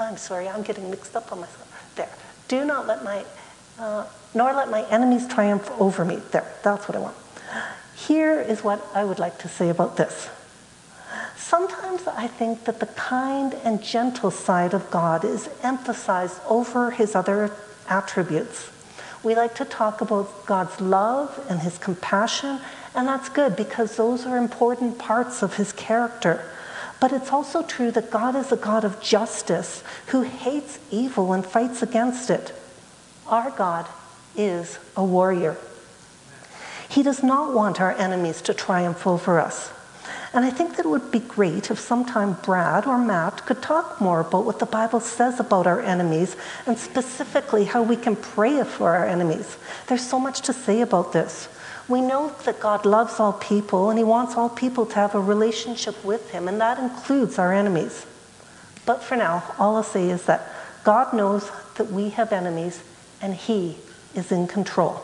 I'm 0.00 0.16
sorry, 0.16 0.48
I'm 0.48 0.62
getting 0.62 0.90
mixed 0.90 1.14
up 1.14 1.30
on 1.30 1.38
myself. 1.38 1.92
There. 1.94 2.10
Do 2.48 2.64
not 2.64 2.88
let 2.88 3.04
my, 3.04 3.24
uh, 3.78 4.06
nor 4.34 4.52
let 4.54 4.68
my 4.68 4.82
enemies 4.90 5.28
triumph 5.28 5.70
over 5.78 6.04
me. 6.04 6.16
There, 6.32 6.52
that's 6.64 6.88
what 6.88 6.96
I 6.96 6.98
want. 6.98 7.16
Here 7.94 8.40
is 8.40 8.64
what 8.64 8.84
I 8.94 9.04
would 9.04 9.20
like 9.20 9.38
to 9.38 9.48
say 9.48 9.68
about 9.68 9.96
this. 9.96 10.28
Sometimes 11.36 12.06
I 12.06 12.26
think 12.26 12.64
that 12.64 12.80
the 12.80 12.86
kind 12.86 13.54
and 13.64 13.82
gentle 13.82 14.30
side 14.30 14.74
of 14.74 14.90
God 14.90 15.24
is 15.24 15.48
emphasized 15.62 16.40
over 16.48 16.90
his 16.90 17.14
other 17.14 17.52
attributes. 17.88 18.70
We 19.22 19.34
like 19.34 19.54
to 19.56 19.64
talk 19.64 20.00
about 20.00 20.46
God's 20.46 20.80
love 20.80 21.44
and 21.48 21.60
his 21.60 21.78
compassion, 21.78 22.60
and 22.94 23.06
that's 23.06 23.28
good 23.28 23.56
because 23.56 23.96
those 23.96 24.26
are 24.26 24.36
important 24.36 24.98
parts 24.98 25.42
of 25.42 25.56
his 25.56 25.72
character. 25.72 26.44
But 27.00 27.12
it's 27.12 27.32
also 27.32 27.62
true 27.62 27.90
that 27.92 28.10
God 28.10 28.36
is 28.36 28.52
a 28.52 28.56
God 28.56 28.84
of 28.84 29.00
justice 29.00 29.82
who 30.06 30.22
hates 30.22 30.78
evil 30.90 31.32
and 31.32 31.44
fights 31.44 31.82
against 31.82 32.30
it. 32.30 32.52
Our 33.26 33.50
God 33.50 33.86
is 34.36 34.78
a 34.96 35.04
warrior. 35.04 35.56
He 36.88 37.02
does 37.02 37.22
not 37.22 37.54
want 37.54 37.80
our 37.80 37.92
enemies 37.92 38.42
to 38.42 38.54
triumph 38.54 39.06
over 39.06 39.40
us. 39.40 39.72
And 40.34 40.46
I 40.46 40.50
think 40.50 40.76
that 40.76 40.86
it 40.86 40.88
would 40.88 41.10
be 41.10 41.18
great 41.18 41.70
if 41.70 41.78
sometime 41.78 42.38
Brad 42.42 42.86
or 42.86 42.96
Matt 42.96 43.44
could 43.44 43.60
talk 43.60 44.00
more 44.00 44.20
about 44.20 44.46
what 44.46 44.60
the 44.60 44.66
Bible 44.66 45.00
says 45.00 45.38
about 45.38 45.66
our 45.66 45.80
enemies 45.80 46.36
and 46.66 46.78
specifically 46.78 47.64
how 47.64 47.82
we 47.82 47.96
can 47.96 48.16
pray 48.16 48.64
for 48.64 48.94
our 48.94 49.06
enemies. 49.06 49.58
There's 49.88 50.06
so 50.06 50.18
much 50.18 50.40
to 50.42 50.54
say 50.54 50.80
about 50.80 51.12
this. 51.12 51.48
We 51.86 52.00
know 52.00 52.34
that 52.44 52.60
God 52.60 52.86
loves 52.86 53.20
all 53.20 53.34
people 53.34 53.90
and 53.90 53.98
He 53.98 54.04
wants 54.04 54.34
all 54.34 54.48
people 54.48 54.86
to 54.86 54.94
have 54.94 55.14
a 55.14 55.20
relationship 55.20 56.02
with 56.02 56.30
Him, 56.30 56.48
and 56.48 56.58
that 56.60 56.78
includes 56.78 57.38
our 57.38 57.52
enemies. 57.52 58.06
But 58.86 59.02
for 59.02 59.16
now, 59.16 59.44
all 59.58 59.76
I'll 59.76 59.82
say 59.82 60.08
is 60.08 60.24
that 60.24 60.48
God 60.82 61.12
knows 61.12 61.50
that 61.76 61.90
we 61.90 62.10
have 62.10 62.32
enemies 62.32 62.82
and 63.20 63.34
He 63.34 63.76
is 64.14 64.32
in 64.32 64.46
control. 64.46 65.02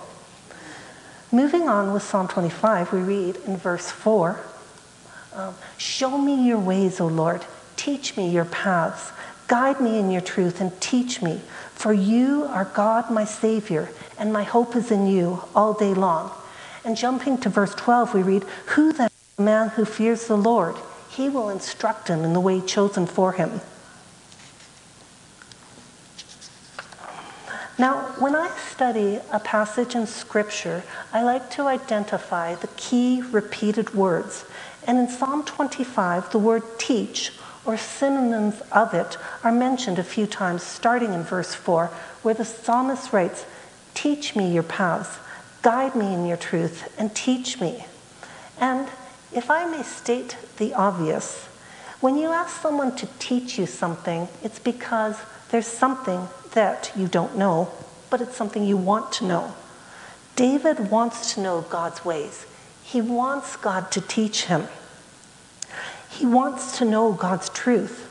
Moving 1.30 1.68
on 1.68 1.92
with 1.92 2.02
Psalm 2.02 2.28
25, 2.28 2.94
we 2.94 3.00
read 3.00 3.36
in 3.46 3.58
verse 3.58 3.90
4 3.90 4.40
um, 5.38 5.54
Show 5.76 6.18
me 6.18 6.46
your 6.46 6.58
ways, 6.58 7.00
O 7.00 7.06
Lord. 7.06 7.44
Teach 7.76 8.16
me 8.16 8.28
your 8.28 8.44
paths. 8.44 9.12
Guide 9.46 9.80
me 9.80 9.98
in 9.98 10.10
your 10.10 10.20
truth 10.20 10.60
and 10.60 10.78
teach 10.80 11.22
me. 11.22 11.40
For 11.74 11.92
you 11.92 12.44
are 12.50 12.64
God, 12.64 13.10
my 13.10 13.24
Savior, 13.24 13.88
and 14.18 14.32
my 14.32 14.42
hope 14.42 14.74
is 14.74 14.90
in 14.90 15.06
you 15.06 15.42
all 15.54 15.72
day 15.72 15.94
long. 15.94 16.32
And 16.84 16.96
jumping 16.96 17.38
to 17.38 17.48
verse 17.48 17.74
12, 17.74 18.14
we 18.14 18.22
read, 18.22 18.44
Who 18.66 18.92
then 18.92 19.06
is 19.06 19.36
the 19.36 19.42
man 19.42 19.68
who 19.70 19.84
fears 19.84 20.26
the 20.26 20.36
Lord? 20.36 20.76
He 21.10 21.28
will 21.28 21.48
instruct 21.48 22.08
him 22.08 22.24
in 22.24 22.32
the 22.32 22.40
way 22.40 22.60
chosen 22.60 23.06
for 23.06 23.32
him. 23.32 23.60
Now, 27.78 28.12
when 28.18 28.34
I 28.34 28.48
study 28.72 29.20
a 29.30 29.38
passage 29.38 29.94
in 29.94 30.08
Scripture, 30.08 30.82
I 31.12 31.22
like 31.22 31.48
to 31.50 31.62
identify 31.62 32.56
the 32.56 32.66
key 32.76 33.22
repeated 33.22 33.94
words 33.94 34.44
and 34.88 34.98
in 34.98 35.08
Psalm 35.08 35.44
25, 35.44 36.32
the 36.32 36.38
word 36.38 36.62
teach 36.78 37.32
or 37.66 37.76
synonyms 37.76 38.62
of 38.72 38.94
it 38.94 39.18
are 39.44 39.52
mentioned 39.52 39.98
a 39.98 40.02
few 40.02 40.26
times, 40.26 40.62
starting 40.62 41.12
in 41.12 41.22
verse 41.22 41.54
4, 41.54 41.88
where 42.22 42.32
the 42.32 42.46
psalmist 42.46 43.12
writes, 43.12 43.44
Teach 43.92 44.34
me 44.34 44.50
your 44.50 44.62
paths, 44.62 45.18
guide 45.60 45.94
me 45.94 46.14
in 46.14 46.26
your 46.26 46.38
truth, 46.38 46.90
and 46.98 47.14
teach 47.14 47.60
me. 47.60 47.84
And 48.58 48.88
if 49.30 49.50
I 49.50 49.66
may 49.66 49.82
state 49.82 50.38
the 50.56 50.72
obvious, 50.72 51.44
when 52.00 52.16
you 52.16 52.30
ask 52.30 52.62
someone 52.62 52.96
to 52.96 53.08
teach 53.18 53.58
you 53.58 53.66
something, 53.66 54.26
it's 54.42 54.58
because 54.58 55.18
there's 55.50 55.66
something 55.66 56.28
that 56.52 56.92
you 56.96 57.08
don't 57.08 57.36
know, 57.36 57.70
but 58.08 58.22
it's 58.22 58.36
something 58.36 58.64
you 58.64 58.78
want 58.78 59.12
to 59.12 59.26
know. 59.26 59.52
David 60.34 60.90
wants 60.90 61.34
to 61.34 61.42
know 61.42 61.60
God's 61.68 62.06
ways. 62.06 62.46
He 62.82 63.02
wants 63.02 63.56
God 63.56 63.90
to 63.90 64.00
teach 64.00 64.46
him. 64.46 64.66
He 66.18 66.26
wants 66.26 66.78
to 66.78 66.84
know 66.84 67.12
God's 67.12 67.48
truth. 67.48 68.04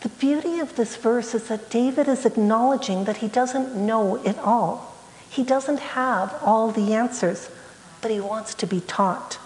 The 0.00 0.08
beauty 0.08 0.60
of 0.60 0.76
this 0.76 0.96
verse 0.96 1.34
is 1.34 1.48
that 1.48 1.68
David 1.68 2.08
is 2.08 2.24
acknowledging 2.24 3.04
that 3.04 3.18
he 3.18 3.28
doesn't 3.28 3.76
know 3.76 4.16
it 4.24 4.38
all. 4.38 4.96
He 5.28 5.44
doesn't 5.44 5.80
have 5.80 6.34
all 6.42 6.70
the 6.70 6.94
answers, 6.94 7.50
but 8.00 8.10
he 8.10 8.18
wants 8.18 8.54
to 8.54 8.66
be 8.66 8.80
taught. 8.80 9.38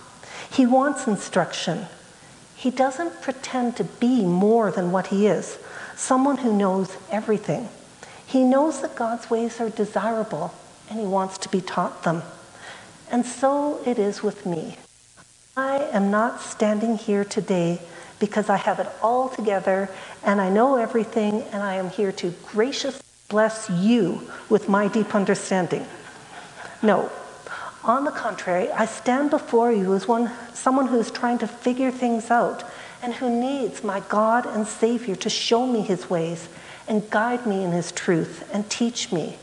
He 0.48 0.64
wants 0.64 1.08
instruction. 1.08 1.86
He 2.54 2.70
doesn't 2.70 3.20
pretend 3.20 3.74
to 3.78 3.84
be 3.84 4.24
more 4.24 4.70
than 4.70 4.92
what 4.92 5.08
he 5.08 5.26
is, 5.26 5.58
someone 5.96 6.36
who 6.36 6.56
knows 6.56 6.96
everything. 7.10 7.68
He 8.24 8.44
knows 8.44 8.80
that 8.82 8.94
God's 8.94 9.28
ways 9.28 9.60
are 9.60 9.70
desirable 9.70 10.54
and 10.88 11.00
he 11.00 11.06
wants 11.06 11.36
to 11.38 11.48
be 11.48 11.60
taught 11.60 12.04
them. 12.04 12.22
And 13.10 13.26
so 13.26 13.80
it 13.84 13.98
is 13.98 14.22
with 14.22 14.46
me. 14.46 14.76
I 15.56 15.80
am 15.92 16.10
not 16.10 16.40
standing 16.40 16.96
here 16.96 17.26
today 17.26 17.78
because 18.18 18.48
I 18.48 18.56
have 18.56 18.80
it 18.80 18.86
all 19.02 19.28
together 19.28 19.90
and 20.24 20.40
I 20.40 20.48
know 20.48 20.76
everything 20.76 21.42
and 21.52 21.62
I 21.62 21.74
am 21.74 21.90
here 21.90 22.10
to 22.12 22.32
graciously 22.46 23.02
bless 23.28 23.68
you 23.68 24.30
with 24.48 24.70
my 24.70 24.88
deep 24.88 25.14
understanding. 25.14 25.86
No. 26.82 27.10
On 27.84 28.04
the 28.04 28.12
contrary, 28.12 28.70
I 28.70 28.86
stand 28.86 29.28
before 29.28 29.70
you 29.70 29.92
as 29.92 30.08
one, 30.08 30.30
someone 30.54 30.86
who 30.86 30.98
is 30.98 31.10
trying 31.10 31.36
to 31.38 31.46
figure 31.46 31.90
things 31.90 32.30
out 32.30 32.64
and 33.02 33.12
who 33.12 33.28
needs 33.28 33.84
my 33.84 34.00
God 34.08 34.46
and 34.46 34.66
Savior 34.66 35.16
to 35.16 35.28
show 35.28 35.66
me 35.66 35.82
his 35.82 36.08
ways 36.08 36.48
and 36.88 37.10
guide 37.10 37.46
me 37.46 37.62
in 37.62 37.72
his 37.72 37.92
truth 37.92 38.48
and 38.54 38.70
teach 38.70 39.12
me. 39.12 39.36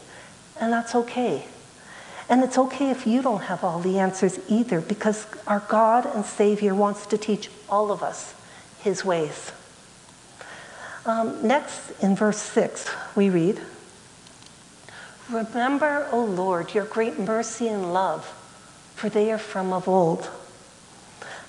And 0.60 0.74
that's 0.74 0.96
okay. 0.96 1.46
And 2.30 2.44
it's 2.44 2.60
okay 2.60 2.92
if 2.92 3.08
you 3.08 3.24
don't 3.24 3.42
have 3.42 3.64
all 3.64 3.80
the 3.80 3.98
answers 3.98 4.40
either, 4.48 4.82
because 4.82 5.26
our 5.48 5.62
God 5.68 6.06
and 6.06 6.24
Savior 6.24 6.76
wants 6.76 7.08
to 7.08 7.18
teach 7.18 7.50
all 7.68 7.92
of 7.92 8.04
us 8.04 8.36
his 8.82 9.04
ways. 9.04 9.52
Um, 11.08 11.46
next, 11.46 11.92
in 12.04 12.16
verse 12.16 12.38
6, 12.38 12.88
we 13.16 13.32
read 13.32 13.60
Remember, 15.30 16.08
O 16.12 16.24
Lord, 16.24 16.74
your 16.76 16.86
great 16.86 17.18
mercy 17.18 17.68
and 17.68 17.94
love, 17.94 18.26
for 18.96 19.10
they 19.10 19.32
are 19.32 19.40
from 19.40 19.74
of 19.74 19.88
old. 19.88 20.30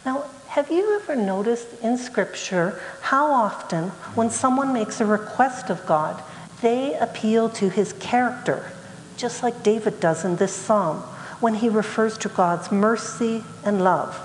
Now, 0.05 0.25
have 0.49 0.71
you 0.71 0.99
ever 1.01 1.15
noticed 1.15 1.69
in 1.83 1.99
Scripture 1.99 2.81
how 3.03 3.31
often, 3.31 3.91
when 4.15 4.31
someone 4.31 4.73
makes 4.73 5.01
a 5.01 5.07
request 5.07 5.71
of 5.71 5.85
God, 5.87 6.23
they 6.63 6.95
appeal 6.95 7.51
to 7.51 7.69
his 7.69 7.93
character? 7.95 8.73
Just 9.21 9.43
like 9.43 9.63
David 9.63 10.01
does 10.01 10.25
in 10.25 10.37
this 10.37 10.55
psalm 10.55 10.99
when 11.41 11.55
he 11.55 11.69
refers 11.69 12.17
to 12.19 12.29
God's 12.29 12.73
mercy 12.73 13.45
and 13.65 13.83
love. 13.83 14.19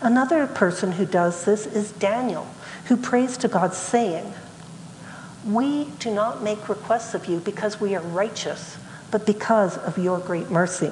Another 0.00 0.46
person 0.46 0.92
who 0.92 1.06
does 1.06 1.44
this 1.44 1.66
is 1.66 1.92
Daniel, 1.92 2.46
who 2.86 2.96
prays 2.96 3.36
to 3.38 3.48
God, 3.48 3.74
saying, 3.74 4.34
We 5.46 5.86
do 6.00 6.12
not 6.12 6.42
make 6.42 6.68
requests 6.68 7.14
of 7.14 7.26
you 7.26 7.38
because 7.38 7.80
we 7.80 7.94
are 7.94 8.02
righteous, 8.02 8.76
but 9.10 9.24
because 9.26 9.78
of 9.78 9.98
your 9.98 10.18
great 10.18 10.50
mercy. 10.50 10.90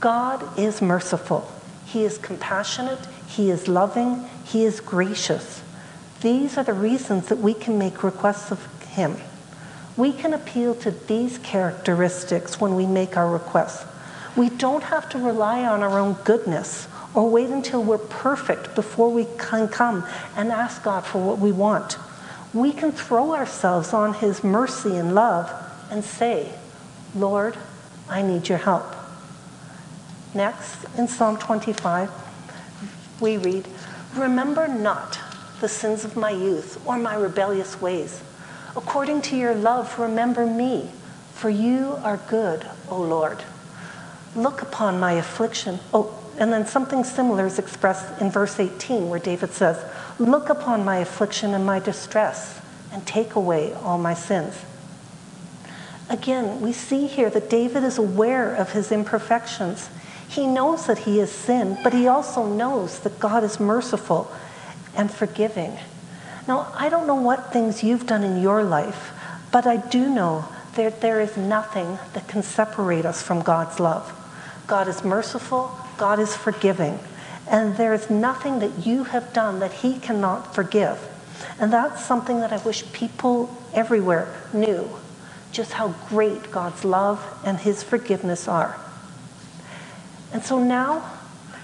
God 0.00 0.58
is 0.58 0.80
merciful, 0.80 1.50
He 1.84 2.04
is 2.04 2.16
compassionate, 2.18 3.06
He 3.26 3.50
is 3.50 3.68
loving, 3.68 4.24
He 4.44 4.64
is 4.64 4.80
gracious. 4.80 5.62
These 6.22 6.56
are 6.56 6.64
the 6.64 6.72
reasons 6.72 7.28
that 7.28 7.38
we 7.38 7.52
can 7.52 7.78
make 7.78 8.02
requests 8.02 8.50
of 8.50 8.64
Him. 8.84 9.16
We 9.96 10.12
can 10.12 10.32
appeal 10.32 10.74
to 10.76 10.90
these 10.90 11.38
characteristics 11.38 12.60
when 12.60 12.74
we 12.74 12.86
make 12.86 13.16
our 13.16 13.28
requests. 13.30 13.84
We 14.36 14.48
don't 14.48 14.84
have 14.84 15.08
to 15.10 15.18
rely 15.18 15.64
on 15.64 15.82
our 15.82 15.98
own 15.98 16.14
goodness 16.24 16.88
or 17.14 17.28
wait 17.28 17.50
until 17.50 17.82
we're 17.82 17.98
perfect 17.98 18.74
before 18.74 19.10
we 19.10 19.26
can 19.38 19.68
come 19.68 20.06
and 20.34 20.50
ask 20.50 20.82
God 20.82 21.04
for 21.04 21.22
what 21.22 21.38
we 21.38 21.52
want. 21.52 21.98
We 22.54 22.72
can 22.72 22.92
throw 22.92 23.34
ourselves 23.34 23.92
on 23.92 24.14
His 24.14 24.42
mercy 24.42 24.96
and 24.96 25.14
love 25.14 25.52
and 25.90 26.02
say, 26.02 26.52
Lord, 27.14 27.58
I 28.08 28.22
need 28.22 28.48
your 28.48 28.58
help. 28.58 28.94
Next, 30.34 30.84
in 30.96 31.08
Psalm 31.08 31.36
25, 31.36 32.10
we 33.20 33.36
read, 33.36 33.68
Remember 34.16 34.66
not 34.66 35.18
the 35.60 35.68
sins 35.68 36.04
of 36.04 36.16
my 36.16 36.30
youth 36.30 36.82
or 36.86 36.98
my 36.98 37.14
rebellious 37.14 37.80
ways. 37.80 38.22
According 38.74 39.22
to 39.22 39.36
your 39.36 39.54
love, 39.54 39.98
remember 39.98 40.46
me, 40.46 40.90
for 41.34 41.50
you 41.50 41.98
are 42.02 42.16
good, 42.28 42.66
O 42.88 43.00
Lord. 43.00 43.42
Look 44.34 44.62
upon 44.62 44.98
my 44.98 45.12
affliction. 45.12 45.78
Oh, 45.92 46.18
and 46.38 46.50
then 46.50 46.66
something 46.66 47.04
similar 47.04 47.46
is 47.46 47.58
expressed 47.58 48.20
in 48.20 48.30
verse 48.30 48.58
18, 48.58 49.10
where 49.10 49.20
David 49.20 49.52
says, 49.52 49.84
Look 50.18 50.48
upon 50.48 50.84
my 50.84 50.98
affliction 50.98 51.52
and 51.52 51.66
my 51.66 51.78
distress, 51.80 52.60
and 52.92 53.06
take 53.06 53.34
away 53.34 53.74
all 53.74 53.98
my 53.98 54.14
sins. 54.14 54.64
Again, 56.08 56.60
we 56.60 56.72
see 56.72 57.06
here 57.06 57.30
that 57.30 57.50
David 57.50 57.84
is 57.84 57.98
aware 57.98 58.54
of 58.54 58.72
his 58.72 58.90
imperfections. 58.90 59.90
He 60.28 60.46
knows 60.46 60.86
that 60.86 61.00
he 61.00 61.18
has 61.18 61.30
sinned, 61.30 61.78
but 61.82 61.92
he 61.92 62.08
also 62.08 62.46
knows 62.46 63.00
that 63.00 63.20
God 63.20 63.44
is 63.44 63.60
merciful 63.60 64.32
and 64.96 65.10
forgiving. 65.10 65.78
Now, 66.48 66.72
I 66.74 66.88
don't 66.88 67.06
know 67.06 67.14
what 67.14 67.52
things 67.52 67.82
you've 67.82 68.06
done 68.06 68.24
in 68.24 68.42
your 68.42 68.64
life, 68.64 69.12
but 69.52 69.66
I 69.66 69.76
do 69.76 70.08
know 70.08 70.44
that 70.74 71.00
there 71.00 71.20
is 71.20 71.36
nothing 71.36 71.98
that 72.14 72.26
can 72.28 72.42
separate 72.42 73.04
us 73.04 73.22
from 73.22 73.42
God's 73.42 73.78
love. 73.78 74.18
God 74.66 74.88
is 74.88 75.04
merciful, 75.04 75.70
God 75.98 76.18
is 76.18 76.34
forgiving, 76.34 76.98
and 77.48 77.76
there 77.76 77.92
is 77.92 78.10
nothing 78.10 78.58
that 78.60 78.86
you 78.86 79.04
have 79.04 79.32
done 79.32 79.60
that 79.60 79.72
He 79.72 79.98
cannot 79.98 80.54
forgive. 80.54 80.98
And 81.58 81.72
that's 81.72 82.04
something 82.04 82.40
that 82.40 82.52
I 82.52 82.56
wish 82.58 82.90
people 82.92 83.54
everywhere 83.74 84.34
knew 84.52 84.88
just 85.52 85.72
how 85.72 85.88
great 86.08 86.50
God's 86.50 86.84
love 86.84 87.22
and 87.44 87.58
His 87.58 87.82
forgiveness 87.82 88.48
are. 88.48 88.80
And 90.32 90.42
so 90.42 90.58
now 90.58 91.10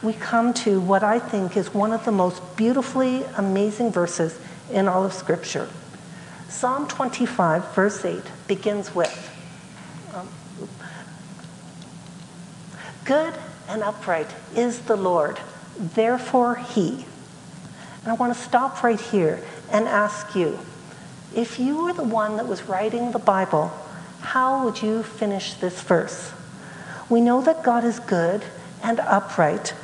we 0.02 0.12
come 0.12 0.52
to 0.54 0.80
what 0.80 1.02
I 1.02 1.18
think 1.18 1.56
is 1.56 1.72
one 1.72 1.92
of 1.92 2.04
the 2.04 2.12
most 2.12 2.56
beautifully 2.56 3.24
amazing 3.36 3.90
verses 3.90 4.38
in 4.70 4.88
all 4.88 5.04
of 5.04 5.12
Scripture. 5.12 5.68
Psalm 6.48 6.88
25, 6.88 7.74
verse 7.74 8.04
8, 8.04 8.22
begins 8.46 8.94
with 8.94 9.30
um, 10.14 10.28
Good 13.04 13.34
and 13.68 13.82
upright 13.82 14.34
is 14.56 14.80
the 14.80 14.96
Lord, 14.96 15.38
therefore 15.78 16.56
he. 16.56 17.06
And 18.02 18.12
I 18.12 18.14
want 18.14 18.34
to 18.34 18.40
stop 18.40 18.82
right 18.82 19.00
here 19.00 19.40
and 19.70 19.86
ask 19.86 20.34
you 20.34 20.58
if 21.34 21.58
you 21.58 21.84
were 21.84 21.92
the 21.92 22.02
one 22.02 22.36
that 22.38 22.48
was 22.48 22.62
writing 22.62 23.12
the 23.12 23.18
Bible, 23.18 23.70
how 24.20 24.64
would 24.64 24.82
you 24.82 25.02
finish 25.02 25.54
this 25.54 25.80
verse? 25.82 26.32
We 27.10 27.20
know 27.20 27.42
that 27.42 27.62
God 27.62 27.84
is 27.84 28.00
good 28.00 28.42
and 28.82 29.00
upright, 29.00 29.74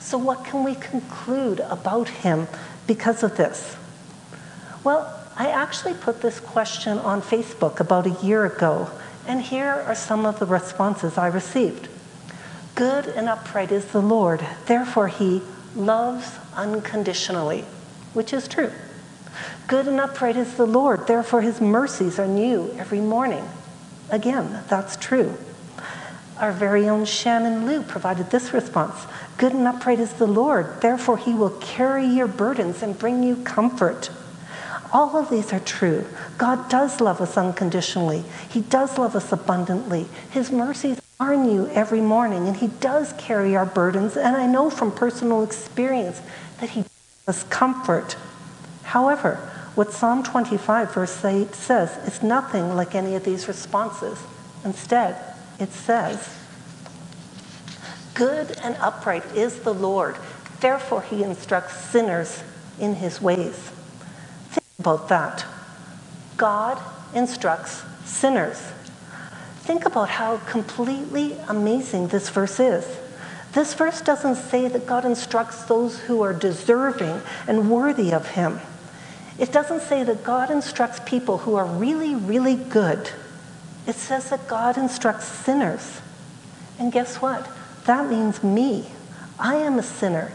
so 0.00 0.16
what 0.16 0.44
can 0.44 0.64
we 0.64 0.74
conclude 0.74 1.60
about 1.60 2.08
him 2.08 2.48
because 2.86 3.22
of 3.22 3.36
this? 3.36 3.76
Well, 4.86 5.12
I 5.36 5.48
actually 5.48 5.94
put 5.94 6.22
this 6.22 6.38
question 6.38 6.98
on 6.98 7.20
Facebook 7.20 7.80
about 7.80 8.06
a 8.06 8.24
year 8.24 8.46
ago, 8.46 8.88
and 9.26 9.42
here 9.42 9.82
are 9.84 9.96
some 9.96 10.24
of 10.24 10.38
the 10.38 10.46
responses 10.46 11.18
I 11.18 11.26
received. 11.26 11.88
Good 12.76 13.06
and 13.06 13.28
upright 13.28 13.72
is 13.72 13.86
the 13.86 14.00
Lord, 14.00 14.46
therefore 14.66 15.08
he 15.08 15.42
loves 15.74 16.38
unconditionally, 16.54 17.62
which 18.14 18.32
is 18.32 18.46
true. 18.46 18.70
Good 19.66 19.88
and 19.88 19.98
upright 19.98 20.36
is 20.36 20.54
the 20.54 20.68
Lord, 20.68 21.08
therefore 21.08 21.42
his 21.42 21.60
mercies 21.60 22.20
are 22.20 22.28
new 22.28 22.70
every 22.78 23.00
morning. 23.00 23.44
Again, 24.08 24.62
that's 24.68 24.96
true. 24.96 25.36
Our 26.38 26.52
very 26.52 26.88
own 26.88 27.06
Shannon 27.06 27.66
Liu 27.66 27.82
provided 27.82 28.30
this 28.30 28.52
response 28.52 29.04
Good 29.36 29.52
and 29.52 29.66
upright 29.66 29.98
is 29.98 30.12
the 30.12 30.28
Lord, 30.28 30.80
therefore 30.80 31.18
he 31.18 31.34
will 31.34 31.58
carry 31.58 32.06
your 32.06 32.28
burdens 32.28 32.84
and 32.84 32.96
bring 32.96 33.24
you 33.24 33.34
comfort. 33.42 34.10
All 34.92 35.16
of 35.16 35.30
these 35.30 35.52
are 35.52 35.60
true. 35.60 36.04
God 36.38 36.68
does 36.68 37.00
love 37.00 37.20
us 37.20 37.36
unconditionally. 37.36 38.24
He 38.48 38.60
does 38.60 38.98
love 38.98 39.16
us 39.16 39.32
abundantly. 39.32 40.06
His 40.30 40.50
mercies 40.50 41.00
are 41.18 41.36
new 41.36 41.68
every 41.68 42.00
morning, 42.00 42.46
and 42.46 42.56
He 42.56 42.68
does 42.68 43.12
carry 43.14 43.56
our 43.56 43.66
burdens. 43.66 44.16
And 44.16 44.36
I 44.36 44.46
know 44.46 44.70
from 44.70 44.92
personal 44.92 45.42
experience 45.42 46.20
that 46.60 46.70
He 46.70 46.82
gives 46.82 47.28
us 47.28 47.42
comfort. 47.44 48.16
However, 48.84 49.36
what 49.74 49.92
Psalm 49.92 50.22
25, 50.22 50.94
verse 50.94 51.24
8 51.24 51.54
says 51.54 51.96
is 52.06 52.22
nothing 52.22 52.74
like 52.74 52.94
any 52.94 53.14
of 53.14 53.24
these 53.24 53.48
responses. 53.48 54.18
Instead, 54.64 55.16
it 55.58 55.70
says, 55.70 56.38
Good 58.14 58.56
and 58.62 58.76
upright 58.76 59.24
is 59.34 59.60
the 59.60 59.74
Lord, 59.74 60.16
therefore, 60.60 61.02
He 61.02 61.22
instructs 61.22 61.76
sinners 61.76 62.42
in 62.78 62.94
His 62.94 63.20
ways 63.20 63.72
about 64.78 65.08
that. 65.08 65.44
God 66.36 66.80
instructs 67.14 67.82
sinners. 68.04 68.58
Think 69.60 69.86
about 69.86 70.08
how 70.08 70.38
completely 70.38 71.36
amazing 71.48 72.08
this 72.08 72.28
verse 72.28 72.60
is. 72.60 72.86
This 73.52 73.74
verse 73.74 74.00
doesn't 74.02 74.36
say 74.36 74.68
that 74.68 74.86
God 74.86 75.04
instructs 75.04 75.64
those 75.64 75.98
who 76.00 76.20
are 76.22 76.34
deserving 76.34 77.22
and 77.48 77.70
worthy 77.70 78.12
of 78.12 78.28
Him. 78.28 78.60
It 79.38 79.50
doesn't 79.52 79.82
say 79.82 80.02
that 80.04 80.24
God 80.24 80.50
instructs 80.50 81.00
people 81.06 81.38
who 81.38 81.56
are 81.56 81.66
really, 81.66 82.14
really 82.14 82.56
good. 82.56 83.10
It 83.86 83.94
says 83.94 84.30
that 84.30 84.46
God 84.46 84.76
instructs 84.76 85.26
sinners. 85.26 86.00
And 86.78 86.92
guess 86.92 87.16
what? 87.16 87.48
That 87.86 88.08
means 88.10 88.42
me. 88.42 88.86
I 89.38 89.56
am 89.56 89.78
a 89.78 89.82
sinner. 89.82 90.32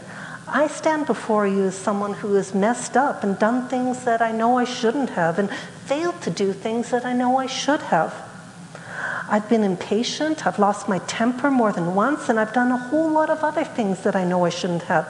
I 0.54 0.66
stand 0.66 1.06
before 1.06 1.46
you 1.46 1.64
as 1.64 1.74
someone 1.74 2.12
who 2.12 2.34
has 2.34 2.54
messed 2.54 2.94
up 2.94 3.24
and 3.24 3.38
done 3.38 3.68
things 3.68 4.04
that 4.04 4.20
I 4.20 4.32
know 4.32 4.58
I 4.58 4.64
shouldn't 4.64 5.08
have 5.10 5.38
and 5.38 5.50
failed 5.86 6.20
to 6.22 6.30
do 6.30 6.52
things 6.52 6.90
that 6.90 7.06
I 7.06 7.14
know 7.14 7.38
I 7.38 7.46
should 7.46 7.80
have. 7.80 8.14
I've 9.30 9.48
been 9.48 9.64
impatient, 9.64 10.46
I've 10.46 10.58
lost 10.58 10.90
my 10.90 10.98
temper 10.98 11.50
more 11.50 11.72
than 11.72 11.94
once, 11.94 12.28
and 12.28 12.38
I've 12.38 12.52
done 12.52 12.70
a 12.70 12.76
whole 12.76 13.10
lot 13.10 13.30
of 13.30 13.42
other 13.42 13.64
things 13.64 14.02
that 14.02 14.14
I 14.14 14.24
know 14.24 14.44
I 14.44 14.50
shouldn't 14.50 14.82
have. 14.82 15.08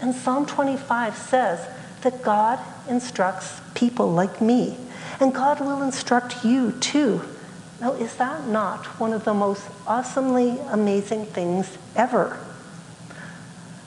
And 0.00 0.12
Psalm 0.12 0.46
25 0.46 1.16
says 1.16 1.68
that 2.02 2.24
God 2.24 2.58
instructs 2.88 3.60
people 3.74 4.10
like 4.10 4.40
me, 4.40 4.76
and 5.20 5.32
God 5.32 5.60
will 5.60 5.80
instruct 5.80 6.44
you 6.44 6.72
too. 6.72 7.20
Now, 7.80 7.92
is 7.92 8.16
that 8.16 8.48
not 8.48 8.84
one 8.98 9.12
of 9.12 9.24
the 9.24 9.32
most 9.32 9.62
awesomely 9.86 10.58
amazing 10.70 11.26
things 11.26 11.78
ever? 11.94 12.36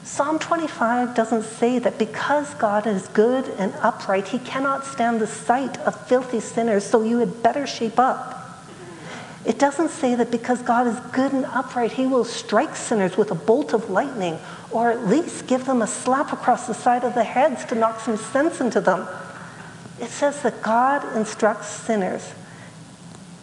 Psalm 0.04 0.38
25 0.38 1.16
doesn't 1.16 1.44
say 1.44 1.80
that 1.80 1.98
because 1.98 2.54
God 2.56 2.86
is 2.86 3.08
good 3.10 3.48
and 3.58 3.74
upright, 3.76 4.28
he 4.28 4.40
cannot 4.40 4.86
stand 4.86 5.22
the 5.22 5.28
sight 5.28 5.78
of 5.80 6.08
filthy 6.08 6.42
sinners, 6.42 6.86
so 6.86 7.04
you 7.04 7.20
had 7.20 7.42
better 7.42 7.66
shape 7.66 7.98
up. 7.98 8.34
It 9.46 9.60
doesn't 9.60 9.90
say 9.90 10.16
that 10.16 10.30
because 10.30 10.62
God 10.62 10.88
is 10.88 11.00
good 11.14 11.32
and 11.32 11.46
upright, 11.46 11.94
he 11.94 12.06
will 12.06 12.26
strike 12.26 12.76
sinners 12.76 13.18
with 13.18 13.32
a 13.32 13.36
bolt 13.36 13.74
of 13.74 13.90
lightning, 13.90 14.40
or 14.72 14.92
at 14.92 15.08
least 15.08 15.48
give 15.48 15.66
them 15.66 15.82
a 15.82 15.88
slap 15.88 16.34
across 16.34 16.68
the 16.68 16.74
side 16.74 17.04
of 17.06 17.14
the 17.14 17.24
heads 17.24 17.64
to 17.66 17.76
knock 17.76 18.02
some 18.02 18.18
sense 18.18 18.60
into 18.60 18.82
them. 18.82 19.08
It 20.02 20.10
says 20.10 20.42
that 20.44 20.62
God 20.62 21.16
instructs 21.16 21.68
sinners. 21.68 22.34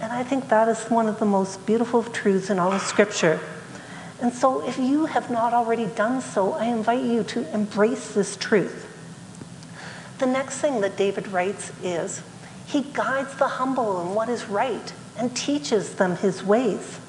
And 0.01 0.13
I 0.13 0.23
think 0.25 0.49
that 0.49 0.69
is 0.69 0.83
one 0.91 1.09
of 1.09 1.19
the 1.19 1.27
most 1.27 1.65
beautiful 1.65 2.03
truths 2.03 2.51
in 2.51 2.59
all 2.59 2.73
of 2.73 2.83
Scripture. 2.83 3.41
And 4.21 4.33
so, 4.33 4.67
if 4.67 4.79
you 4.79 5.07
have 5.07 5.31
not 5.31 5.55
already 5.55 5.87
done 5.87 6.21
so, 6.21 6.53
I 6.53 6.67
invite 6.67 7.05
you 7.05 7.23
to 7.25 7.55
embrace 7.55 8.13
this 8.13 8.37
truth. 8.37 8.87
The 10.19 10.27
next 10.27 10.59
thing 10.59 10.83
that 10.83 10.99
David 10.99 11.29
writes 11.29 11.73
is 11.83 12.23
he 12.67 12.83
guides 12.83 13.35
the 13.37 13.49
humble 13.49 14.03
in 14.03 14.15
what 14.15 14.29
is 14.29 14.49
right 14.49 14.93
and 15.17 15.35
teaches 15.35 15.95
them 15.95 16.17
his 16.17 16.45
ways. 16.45 17.01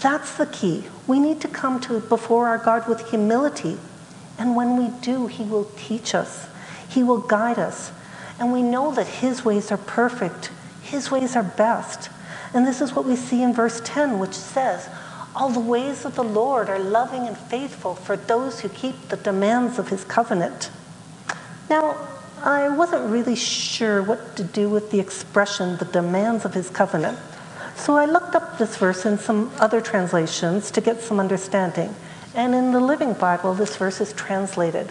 That's 0.00 0.36
the 0.36 0.46
key. 0.46 0.84
We 1.06 1.20
need 1.20 1.40
to 1.42 1.48
come 1.48 1.80
to 1.80 2.00
before 2.00 2.48
our 2.48 2.58
God 2.58 2.88
with 2.88 3.10
humility. 3.10 3.76
And 4.38 4.56
when 4.56 4.76
we 4.76 4.88
do, 5.00 5.26
he 5.26 5.44
will 5.44 5.70
teach 5.76 6.14
us. 6.14 6.48
He 6.88 7.02
will 7.02 7.20
guide 7.20 7.58
us. 7.58 7.92
And 8.38 8.52
we 8.52 8.62
know 8.62 8.92
that 8.92 9.06
his 9.06 9.44
ways 9.44 9.70
are 9.70 9.78
perfect. 9.78 10.50
His 10.82 11.10
ways 11.10 11.36
are 11.36 11.42
best. 11.42 12.10
And 12.52 12.66
this 12.66 12.80
is 12.80 12.94
what 12.94 13.04
we 13.04 13.16
see 13.16 13.42
in 13.42 13.52
verse 13.52 13.80
10, 13.84 14.18
which 14.18 14.34
says, 14.34 14.88
all 15.36 15.50
the 15.50 15.60
ways 15.60 16.04
of 16.04 16.14
the 16.14 16.24
Lord 16.24 16.68
are 16.68 16.78
loving 16.78 17.26
and 17.26 17.36
faithful 17.36 17.94
for 17.94 18.16
those 18.16 18.60
who 18.60 18.68
keep 18.68 19.08
the 19.08 19.16
demands 19.16 19.78
of 19.78 19.88
his 19.88 20.04
covenant. 20.04 20.70
Now, 21.68 21.96
I 22.42 22.68
wasn't 22.68 23.10
really 23.10 23.34
sure 23.34 24.02
what 24.02 24.36
to 24.36 24.44
do 24.44 24.68
with 24.68 24.90
the 24.90 25.00
expression, 25.00 25.76
the 25.78 25.86
demands 25.86 26.44
of 26.44 26.54
his 26.54 26.70
covenant. 26.70 27.18
So 27.74 27.96
I 27.96 28.04
looked 28.04 28.34
up 28.34 28.58
this 28.58 28.76
verse 28.76 29.04
in 29.06 29.18
some 29.18 29.50
other 29.58 29.80
translations 29.80 30.70
to 30.70 30.80
get 30.80 31.00
some 31.00 31.18
understanding. 31.18 31.94
And 32.34 32.54
in 32.54 32.72
the 32.72 32.80
Living 32.80 33.14
Bible, 33.14 33.54
this 33.54 33.76
verse 33.76 34.00
is 34.00 34.12
translated 34.12 34.90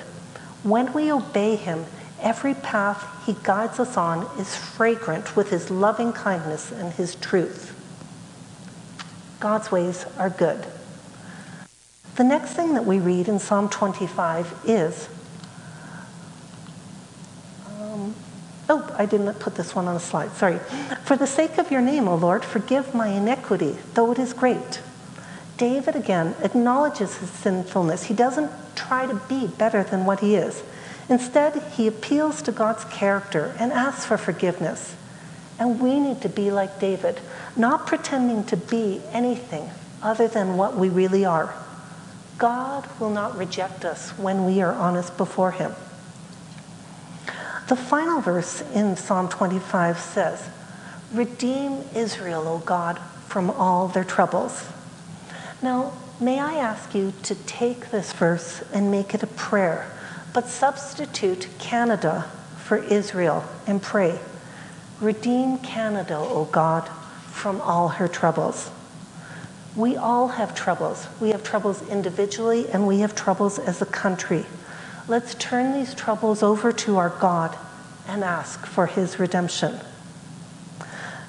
When 0.64 0.92
we 0.94 1.12
obey 1.12 1.56
him, 1.56 1.86
every 2.20 2.54
path 2.54 3.06
he 3.26 3.36
guides 3.44 3.80
us 3.80 3.98
on 3.98 4.28
is 4.40 4.56
fragrant 4.56 5.36
with 5.36 5.50
his 5.50 5.70
loving 5.70 6.12
kindness 6.12 6.72
and 6.72 6.92
his 6.94 7.16
truth. 7.16 7.80
God's 9.44 9.74
ways 9.74 10.06
are 10.18 10.30
good. 10.30 10.66
The 12.16 12.24
next 12.24 12.54
thing 12.54 12.76
that 12.76 12.86
we 12.86 13.00
read 13.00 13.28
in 13.28 13.40
Psalm 13.40 13.68
25 13.68 14.62
is 14.64 15.10
um, 17.68 18.16
Oh, 18.70 18.96
I 18.98 19.06
didn't 19.06 19.34
put 19.40 19.56
this 19.56 19.76
one 19.76 19.90
on 19.90 19.96
the 19.96 20.00
slide. 20.00 20.32
Sorry. 20.32 20.60
For 21.04 21.18
the 21.18 21.28
sake 21.28 21.58
of 21.58 21.72
your 21.72 21.82
name, 21.82 22.08
O 22.08 22.16
Lord, 22.16 22.46
forgive 22.46 22.96
my 22.96 23.10
iniquity, 23.10 23.76
though 23.96 24.14
it 24.14 24.18
is 24.18 24.32
great. 24.32 24.82
David 25.58 25.98
again 25.98 26.36
acknowledges 26.42 27.18
his 27.18 27.30
sinfulness. 27.30 28.04
He 28.04 28.14
doesn't 28.14 28.50
try 28.78 29.08
to 29.08 29.16
be 29.28 29.48
better 29.48 29.84
than 29.84 30.06
what 30.06 30.22
he 30.22 30.36
is. 30.36 30.64
Instead, 31.10 31.62
he 31.74 31.86
appeals 31.86 32.42
to 32.44 32.54
God's 32.54 32.86
character 32.86 33.54
and 33.60 33.74
asks 33.74 34.06
for 34.06 34.16
forgiveness. 34.16 34.96
And 35.60 35.80
we 35.80 36.00
need 36.00 36.22
to 36.22 36.30
be 36.30 36.52
like 36.52 36.80
David, 36.80 37.20
not 37.56 37.88
pretending 37.88 38.44
to 38.46 38.58
be 38.58 39.02
anything 39.12 39.70
other 40.02 40.28
than 40.28 40.58
what 40.58 40.76
we 40.78 40.90
really 40.90 41.26
are. 41.26 41.54
God 42.38 42.88
will 43.00 43.10
not 43.10 43.38
reject 43.38 43.86
us 43.86 44.10
when 44.18 44.46
we 44.46 44.62
are 44.62 44.74
honest 44.74 45.16
before 45.18 45.52
Him. 45.52 45.74
The 47.70 47.76
final 47.76 48.20
verse 48.20 48.62
in 48.74 48.98
Psalm 48.98 49.30
25 49.30 49.98
says, 50.00 50.50
Redeem 51.14 51.84
Israel, 51.96 52.48
O 52.48 52.58
God, 52.60 53.00
from 53.28 53.50
all 53.52 53.88
their 53.88 54.04
troubles. 54.04 54.68
Now, 55.62 55.94
may 56.20 56.40
I 56.40 56.56
ask 56.56 56.94
you 56.94 57.14
to 57.24 57.36
take 57.36 57.92
this 57.92 58.12
verse 58.12 58.64
and 58.74 58.92
make 58.92 59.14
it 59.14 59.24
a 59.24 59.28
prayer, 59.28 59.90
but 60.34 60.48
substitute 60.48 61.48
Canada 61.60 62.30
for 62.58 62.78
Israel 62.78 63.46
and 63.66 63.82
pray, 63.82 64.20
Redeem 65.02 65.58
Canada, 65.60 66.18
O 66.18 66.46
God, 66.46 66.88
from 67.32 67.60
all 67.62 67.90
her 67.90 68.08
troubles. 68.08 68.72
We 69.76 69.96
all 69.96 70.28
have 70.28 70.54
troubles. 70.54 71.08
We 71.20 71.30
have 71.30 71.44
troubles 71.44 71.88
individually 71.90 72.70
and 72.70 72.88
we 72.88 73.00
have 73.00 73.16
troubles 73.16 73.58
as 73.58 73.82
a 73.82 73.86
country. 73.86 74.46
Let's 75.08 75.36
turn 75.36 75.74
these 75.74 75.96
troubles 75.96 76.44
over 76.44 76.72
to 76.72 76.98
our 76.98 77.10
God 77.10 77.58
and 78.08 78.24
ask 78.24 78.66
for 78.66 78.86
his 78.86 79.20
redemption. 79.20 79.80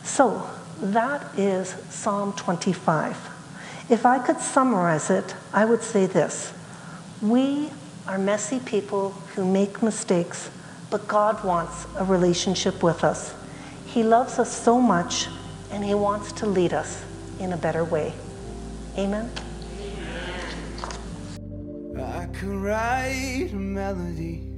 So, 0.03 0.49
that 0.81 1.39
is 1.39 1.71
Psalm 1.89 2.35
25. 2.35 3.17
If 3.89 4.05
I 4.05 4.19
could 4.19 4.41
summarize 4.41 5.11
it, 5.11 5.35
I 5.53 5.65
would 5.65 5.83
say 5.83 6.07
this 6.07 6.53
We 7.23 7.71
are 8.07 8.19
messy 8.19 8.61
people 8.61 9.11
who 9.35 9.51
make 9.51 9.83
mistakes, 9.83 10.51
but 10.91 11.09
God 11.09 11.43
wants 11.45 11.87
a 11.97 12.05
relationship 12.05 12.83
with 12.83 13.03
us. 13.03 13.35
He 13.95 14.03
loves 14.03 14.41
us 14.41 14.51
so 14.53 14.81
much, 14.81 15.29
and 15.71 15.85
He 15.85 15.95
wants 15.95 16.33
to 16.33 16.47
lead 16.47 16.73
us 16.73 17.05
in 17.39 17.53
a 17.53 17.57
better 17.57 17.85
way. 17.85 18.13
Amen. 18.99 19.31
I 21.97 22.27
could 22.33 22.57
write 22.57 23.51
a 23.53 23.55
melody 23.55 24.51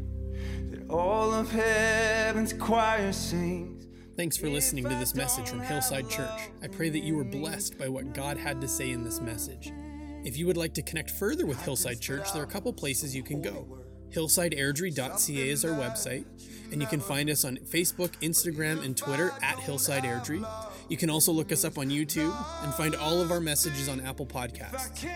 that 0.70 0.88
all 0.88 1.35
of 1.35 1.51
heaven's 1.51 2.55
choir 2.55 3.12
sings. 3.12 3.87
Thanks 4.16 4.38
for 4.38 4.49
listening 4.49 4.85
to 4.85 4.94
this 4.94 5.14
message 5.14 5.51
from 5.51 5.61
Hillside 5.61 6.09
Church. 6.09 6.49
I 6.62 6.68
pray 6.68 6.88
that 6.88 7.05
you 7.05 7.14
were 7.14 7.25
blessed 7.25 7.79
by 7.79 7.90
what 7.90 8.14
God 8.14 8.38
had 8.38 8.62
to 8.62 8.68
say 8.68 8.90
in 8.90 9.05
this 9.05 9.20
message. 9.20 9.70
If 10.25 10.38
you 10.38 10.46
would 10.46 10.57
like 10.57 10.72
to 10.72 10.83
connect 10.83 11.11
further 11.11 11.44
with 11.44 11.61
Hillside 11.61 12.01
Church, 12.01 12.33
there 12.33 12.40
are 12.40 12.46
a 12.46 12.49
couple 12.49 12.72
places 12.72 13.14
you 13.14 13.22
can 13.22 13.42
go. 13.42 13.86
Hillsideairdrie.ca 14.16 15.48
is 15.48 15.62
our 15.64 15.72
website, 15.72 16.24
and 16.72 16.81
you 16.81 16.87
can 16.88 17.00
find 17.00 17.29
us 17.29 17.44
on 17.44 17.59
Facebook, 17.59 18.12
Instagram, 18.22 18.83
and 18.83 18.96
Twitter 18.96 19.31
at 19.42 19.59
Hillside 19.59 20.05
Airdrie. 20.05 20.44
You 20.88 20.96
can 20.96 21.11
also 21.11 21.33
look 21.33 21.52
us 21.52 21.64
up 21.66 21.76
on 21.76 21.90
YouTube 21.90 22.35
and 22.64 22.72
find 22.72 22.96
all 22.96 23.20
of 23.20 23.31
our 23.31 23.40
messages 23.40 23.90
on 23.90 24.00
Apple 24.00 24.26
Podcasts. 24.26 25.07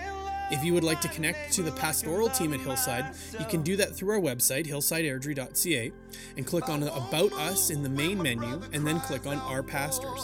If 0.50 0.62
you 0.64 0.74
would 0.74 0.84
like 0.84 1.00
to 1.00 1.08
connect 1.08 1.52
to 1.54 1.62
the 1.62 1.72
pastoral 1.72 2.28
team 2.28 2.52
at 2.52 2.60
Hillside, 2.60 3.14
you 3.38 3.46
can 3.46 3.62
do 3.62 3.76
that 3.76 3.96
through 3.96 4.10
our 4.10 4.20
website, 4.20 4.66
hillsideairdrie.ca, 4.66 5.92
and 6.36 6.46
click 6.46 6.68
on 6.68 6.82
About 6.82 7.32
Us 7.32 7.70
in 7.70 7.82
the 7.82 7.88
main 7.88 8.22
menu, 8.22 8.60
and 8.72 8.86
then 8.86 9.00
click 9.00 9.26
on 9.26 9.38
Our 9.38 9.62
Pastors. 9.62 10.20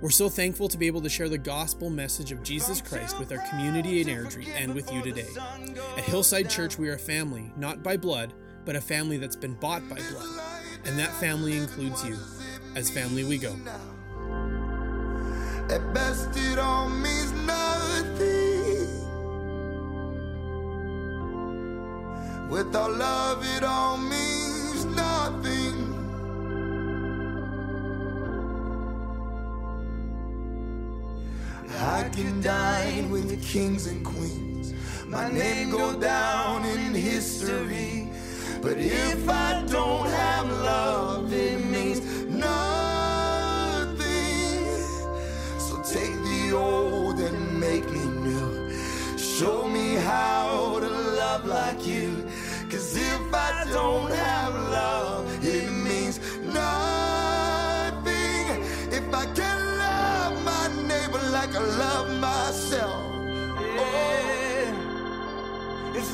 We're 0.00 0.10
so 0.10 0.28
thankful 0.28 0.68
to 0.68 0.78
be 0.78 0.86
able 0.86 1.00
to 1.00 1.08
share 1.08 1.28
the 1.28 1.38
gospel 1.38 1.90
message 1.90 2.30
of 2.30 2.44
Jesus 2.44 2.80
Christ 2.80 3.18
with 3.18 3.32
our 3.32 3.44
community 3.48 4.00
in 4.00 4.06
Airdrie 4.06 4.46
and 4.54 4.72
with 4.72 4.92
you 4.92 5.02
today. 5.02 5.26
At 5.96 6.04
Hillside 6.04 6.48
Church, 6.48 6.78
we 6.78 6.88
are 6.88 6.94
a 6.94 6.98
family, 6.98 7.52
not 7.56 7.82
by 7.82 7.96
blood, 7.96 8.32
but 8.64 8.76
a 8.76 8.80
family 8.80 9.16
that's 9.16 9.34
been 9.34 9.54
bought 9.54 9.82
by 9.88 9.96
blood. 9.96 10.40
And 10.84 10.96
that 11.00 11.10
family 11.14 11.56
includes 11.56 12.04
you. 12.04 12.16
As 12.76 12.88
family, 12.88 13.24
we 13.24 13.38
go. 13.38 13.56
At 15.68 15.92
best, 15.92 16.28
it 16.36 16.60
all 16.60 16.88
means 16.88 17.32
nothing. 17.32 18.86
Without 22.48 22.92
love, 22.92 23.44
it 23.56 23.64
all 23.64 23.96
means 23.98 24.37
I 31.80 32.08
can 32.08 32.40
dine 32.40 33.08
with 33.08 33.28
the 33.30 33.36
kings 33.36 33.86
and 33.86 34.04
queens. 34.04 34.74
My 35.06 35.30
name 35.30 35.70
go 35.70 35.98
down 35.98 36.64
in 36.64 36.92
history. 36.92 38.08
But 38.60 38.78
if 38.78 39.28
I 39.28 39.64
don't 39.68 39.87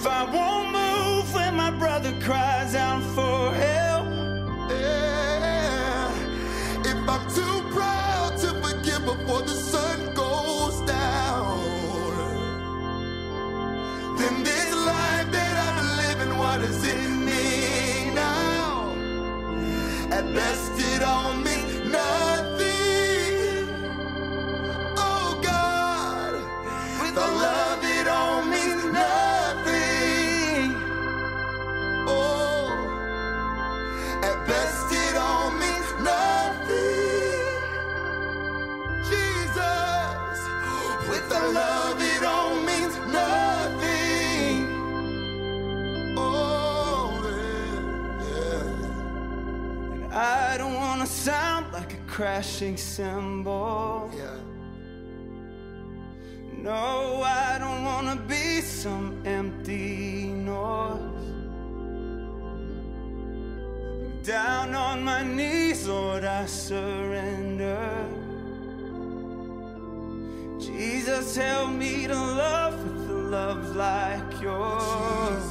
If 0.05 0.11
I 0.11 0.23
won't 0.23 0.71
move 0.71 1.35
when 1.35 1.57
my 1.57 1.71
brother 1.71 2.13
cries 2.21 2.75
out 2.75 2.94
crashing 52.15 52.77
cymbal. 52.77 54.09
Yeah. 54.17 54.39
No, 56.63 57.23
I 57.25 57.59
don't 57.59 57.85
wanna 57.85 58.15
be 58.29 58.61
some 58.61 59.21
empty 59.27 60.29
noise. 60.29 61.14
Down 64.25 64.75
on 64.75 65.05
my 65.05 65.23
knees, 65.23 65.87
Lord, 65.87 66.25
I 66.25 66.47
surrender. 66.47 68.09
Jesus, 70.59 71.37
help 71.37 71.73
me 71.73 72.07
to 72.07 72.15
love 72.15 72.83
with 72.83 73.11
a 73.11 73.13
love 73.13 73.77
like 73.77 74.41
yours. 74.41 75.45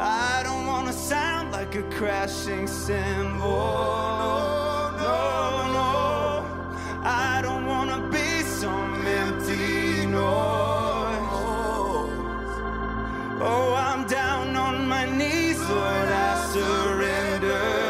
I 0.00 0.40
don't 0.42 0.66
wanna 0.66 0.94
sound 0.94 1.52
like 1.52 1.74
a 1.74 1.82
crashing 1.90 2.66
cymbal. 2.66 4.53
Lord, 15.68 16.08
I 16.08 16.46
surrender. 16.52 17.84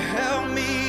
Help 0.00 0.50
me 0.50 0.79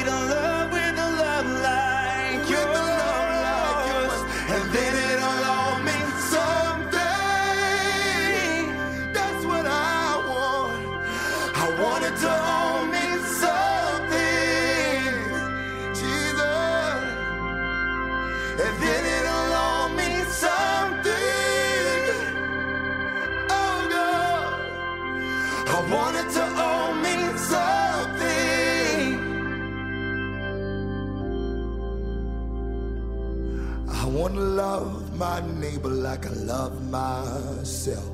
neighbor 35.81 35.95
like 35.95 36.25
I 36.25 36.29
love 36.29 36.89
myself. 36.89 38.05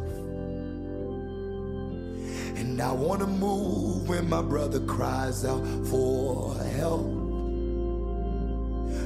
And 2.56 2.82
I 2.82 2.92
want 2.92 3.22
to 3.22 3.28
move 3.28 4.10
when 4.10 4.30
my 4.30 4.42
brother 4.42 4.80
cries 4.82 5.46
out 5.46 5.66
for 5.88 6.56
help. 6.78 7.06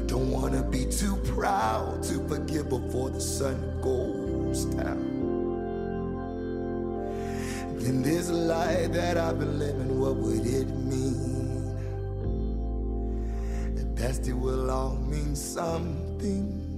Don't 0.07 0.31
want 0.31 0.53
to 0.53 0.63
be 0.63 0.85
too 0.85 1.15
proud 1.35 2.03
to 2.03 2.27
forgive 2.27 2.69
before 2.69 3.09
the 3.09 3.21
sun 3.21 3.79
goes 3.81 4.65
down. 4.65 5.09
Then 7.79 8.03
this 8.03 8.29
life 8.29 8.91
that 8.93 9.17
I've 9.17 9.39
been 9.39 9.57
living, 9.57 9.99
what 9.99 10.15
would 10.15 10.45
it 10.45 10.69
mean? 10.69 11.77
At 13.79 13.95
best, 13.95 14.27
it 14.27 14.33
will 14.33 14.69
all 14.69 14.97
mean 14.97 15.35
something. 15.35 16.70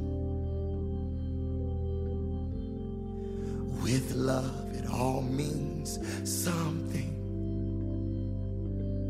With 3.94 4.16
love, 4.16 4.74
it 4.74 4.90
all 4.90 5.22
means 5.22 6.00
something. 6.24 7.14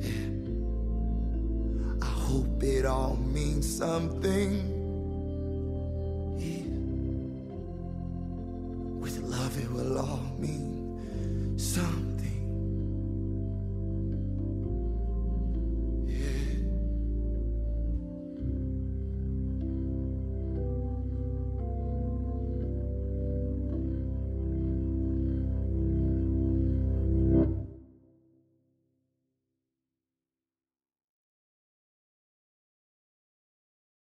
Yeah. 0.01 0.27
I 2.05 2.05
hope 2.05 2.61
it 2.61 2.85
all 2.85 3.15
means 3.15 3.77
something. 3.77 4.72